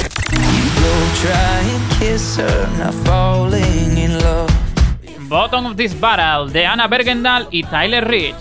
Bottom 5.28 5.66
of 5.66 5.76
this 5.76 5.92
Battle 5.92 6.50
de 6.50 6.64
Anna 6.64 6.88
Bergendal 6.88 7.48
y 7.50 7.62
Tyler 7.62 8.02
Rich. 8.08 8.34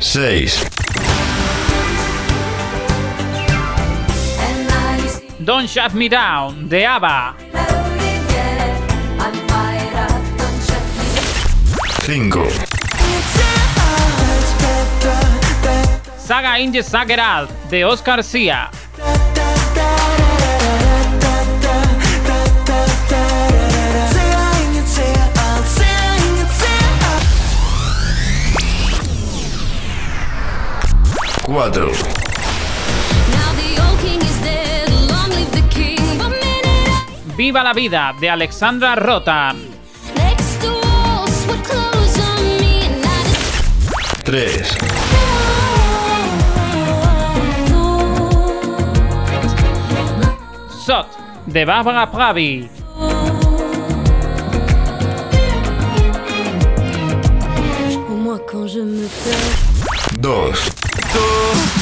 6. 0.00 0.70
Don't 5.40 5.68
Shut 5.68 5.92
Me 5.94 6.08
Down 6.08 6.68
de 6.68 6.86
ABBA. 6.86 7.34
Saga 16.24 16.58
Inge 16.58 16.82
Sageralt 16.82 17.50
de 17.68 17.84
Oscar 17.84 18.24
Sia. 18.24 18.70
Cuatro. 31.42 31.92
Viva 37.36 37.62
la 37.62 37.74
vida 37.74 38.14
de 38.18 38.30
Alexandra 38.30 38.94
Rotan. 38.94 39.58
3. 44.24 44.93
Sot 50.84 51.06
de 51.44 51.64
Barbara 51.64 52.06
Pravi. 52.06 52.68
2. 60.18 60.52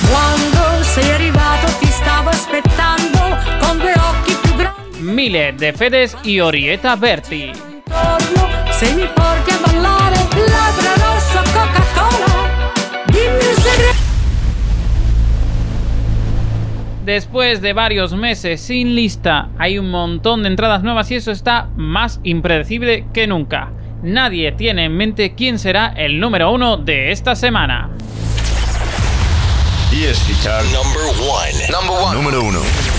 Quando 0.08 0.82
sei 0.82 1.10
arrivato 1.10 1.66
ti 1.80 1.86
stavo 1.86 2.28
aspettando 2.28 3.18
con 3.58 3.78
due 3.78 3.92
occhi 3.92 4.36
più 4.40 4.54
grandi 4.54 5.00
Mile 5.00 5.54
de 5.56 5.72
Fedes 5.72 6.16
y 6.22 6.38
Orieta 6.38 6.96
Berti. 6.96 7.50
Se 8.70 8.92
mi 8.92 9.08
porti 9.12 9.50
a 9.50 9.58
ballare, 9.64 10.01
Después 17.04 17.60
de 17.60 17.72
varios 17.72 18.14
meses 18.14 18.60
sin 18.60 18.94
lista, 18.94 19.48
hay 19.58 19.78
un 19.78 19.90
montón 19.90 20.42
de 20.42 20.50
entradas 20.50 20.84
nuevas 20.84 21.10
y 21.10 21.16
eso 21.16 21.32
está 21.32 21.68
más 21.74 22.20
impredecible 22.22 23.06
que 23.12 23.26
nunca. 23.26 23.72
Nadie 24.02 24.52
tiene 24.52 24.84
en 24.84 24.96
mente 24.96 25.34
quién 25.34 25.58
será 25.58 25.92
el 25.96 26.20
número 26.20 26.52
uno 26.52 26.76
de 26.76 27.10
esta 27.10 27.34
semana. 27.34 27.90
Y 29.92 30.04
chart. 30.42 30.64
Number 30.72 31.02
one. 31.28 31.52
Number 31.70 31.96
one. 32.02 32.16
Número 32.16 32.42
1. 32.42 32.91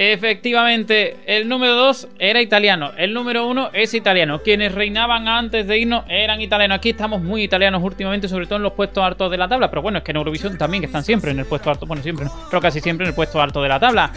Efectivamente, 0.00 1.16
el 1.26 1.48
número 1.48 1.74
2 1.74 2.06
era 2.20 2.40
italiano, 2.40 2.92
el 2.96 3.12
número 3.12 3.48
1 3.48 3.70
es 3.72 3.94
italiano. 3.94 4.40
Quienes 4.44 4.72
reinaban 4.72 5.26
antes 5.26 5.66
de 5.66 5.76
irnos 5.76 6.04
eran 6.08 6.40
italianos. 6.40 6.76
Aquí 6.76 6.90
estamos 6.90 7.20
muy 7.20 7.42
italianos 7.42 7.82
últimamente, 7.82 8.28
sobre 8.28 8.46
todo 8.46 8.58
en 8.58 8.62
los 8.62 8.74
puestos 8.74 9.02
altos 9.02 9.28
de 9.28 9.36
la 9.36 9.48
tabla. 9.48 9.68
Pero 9.68 9.82
bueno, 9.82 9.98
es 9.98 10.04
que 10.04 10.12
en 10.12 10.18
Eurovisión 10.18 10.56
también 10.56 10.84
están 10.84 11.02
siempre 11.02 11.32
en 11.32 11.40
el 11.40 11.46
puesto 11.46 11.68
alto. 11.68 11.84
Bueno, 11.84 12.00
siempre 12.00 12.26
pero 12.48 12.60
casi 12.62 12.80
siempre 12.80 13.06
en 13.06 13.08
el 13.08 13.14
puesto 13.16 13.42
alto 13.42 13.60
de 13.60 13.68
la 13.70 13.80
tabla. 13.80 14.12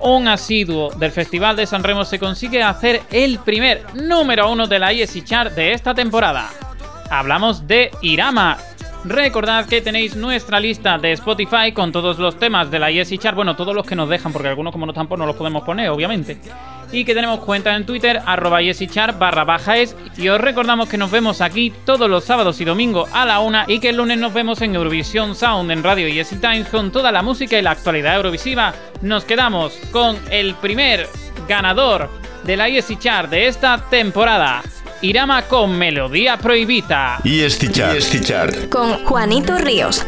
Un 0.00 0.26
asiduo 0.26 0.90
del 0.90 1.12
Festival 1.12 1.54
de 1.54 1.66
San 1.66 1.84
Remo 1.84 2.04
se 2.04 2.18
consigue 2.18 2.60
hacer 2.60 3.02
el 3.12 3.38
primer 3.38 3.82
número 3.94 4.50
1 4.50 4.66
de 4.66 4.78
la 4.80 4.90
ESI 4.90 5.22
Chart 5.22 5.54
de 5.54 5.72
esta 5.72 5.94
temporada. 5.94 6.50
Hablamos 7.10 7.68
de 7.68 7.92
Irama, 8.00 8.58
Recordad 9.04 9.66
que 9.66 9.80
tenéis 9.80 10.14
nuestra 10.14 10.60
lista 10.60 10.96
de 10.96 11.10
Spotify 11.12 11.72
con 11.74 11.90
todos 11.90 12.20
los 12.20 12.38
temas 12.38 12.70
de 12.70 12.78
la 12.78 12.88
Yes 12.88 13.10
Chart, 13.18 13.34
bueno, 13.34 13.56
todos 13.56 13.74
los 13.74 13.84
que 13.84 13.96
nos 13.96 14.08
dejan, 14.08 14.32
porque 14.32 14.48
algunos 14.48 14.72
como 14.72 14.86
no 14.86 14.92
están, 14.92 15.08
pues 15.08 15.18
no 15.18 15.26
los 15.26 15.34
podemos 15.34 15.64
poner, 15.64 15.90
obviamente. 15.90 16.38
Y 16.92 17.04
que 17.04 17.14
tenemos 17.14 17.40
cuenta 17.40 17.74
en 17.74 17.84
Twitter, 17.84 18.22
arroba 18.24 18.60
Chart 18.62 19.18
baja 19.18 19.78
es. 19.78 19.96
Y 20.16 20.28
os 20.28 20.40
recordamos 20.40 20.88
que 20.88 20.98
nos 20.98 21.10
vemos 21.10 21.40
aquí 21.40 21.72
todos 21.84 22.08
los 22.08 22.22
sábados 22.22 22.60
y 22.60 22.64
domingos 22.64 23.08
a 23.12 23.26
la 23.26 23.40
una 23.40 23.64
y 23.66 23.80
que 23.80 23.88
el 23.88 23.96
lunes 23.96 24.18
nos 24.18 24.34
vemos 24.34 24.60
en 24.60 24.76
Eurovisión 24.76 25.34
Sound 25.34 25.72
en 25.72 25.82
Radio 25.82 26.06
Yes 26.06 26.40
Times 26.40 26.68
con 26.68 26.92
toda 26.92 27.10
la 27.10 27.22
música 27.22 27.58
y 27.58 27.62
la 27.62 27.72
actualidad 27.72 28.16
eurovisiva. 28.16 28.72
Nos 29.00 29.24
quedamos 29.24 29.74
con 29.90 30.16
el 30.30 30.54
primer 30.54 31.08
ganador 31.48 32.08
de 32.44 32.56
la 32.56 32.68
Yes 32.68 32.96
Chart 33.00 33.28
de 33.28 33.48
esta 33.48 33.78
temporada. 33.90 34.62
Irama 35.02 35.42
con 35.42 35.76
Melodía 35.76 36.36
Prohibita. 36.36 37.20
Y 37.24 37.44
Chart. 37.72 38.24
Chart. 38.24 38.68
Con 38.68 39.04
Juanito 39.04 39.58
Ríos. 39.58 40.04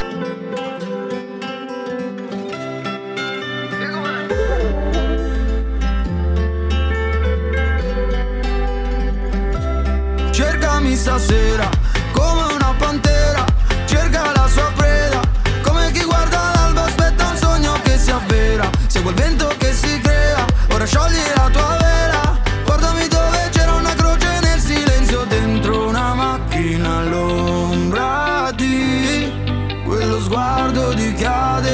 Cercami 10.31 10.95
stasera 10.95 11.69
come 12.13 12.53
una 12.55 12.73
pantera, 12.79 13.45
cerca 13.87 14.33
la 14.33 14.47
sua 14.47 14.71
preda, 14.77 15.21
come 15.63 15.91
chi 15.91 16.05
guarda 16.05 16.53
l'alba 16.55 16.85
aspetta 16.85 17.31
un 17.31 17.37
sogno 17.37 17.73
che 17.83 17.99
si 17.99 18.13
avvera, 18.13 18.71
segue 18.87 19.11
il 19.11 19.17
vento 19.17 19.53
che 19.59 19.73
si 19.73 19.99
crea, 20.01 20.45
ora 20.73 20.85
sciogli 20.85 21.19
la 21.35 21.51
tua 21.53 21.77
vela, 21.81 22.14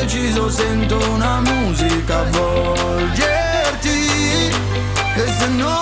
chi 0.07 0.17
ha 0.19 0.21
deciso 0.21 0.49
sento 0.49 0.99
una 1.11 1.41
musica 1.41 2.21
avvolgerti 2.21 3.89
e 5.17 5.27
se 5.39 5.49
no 5.49 5.80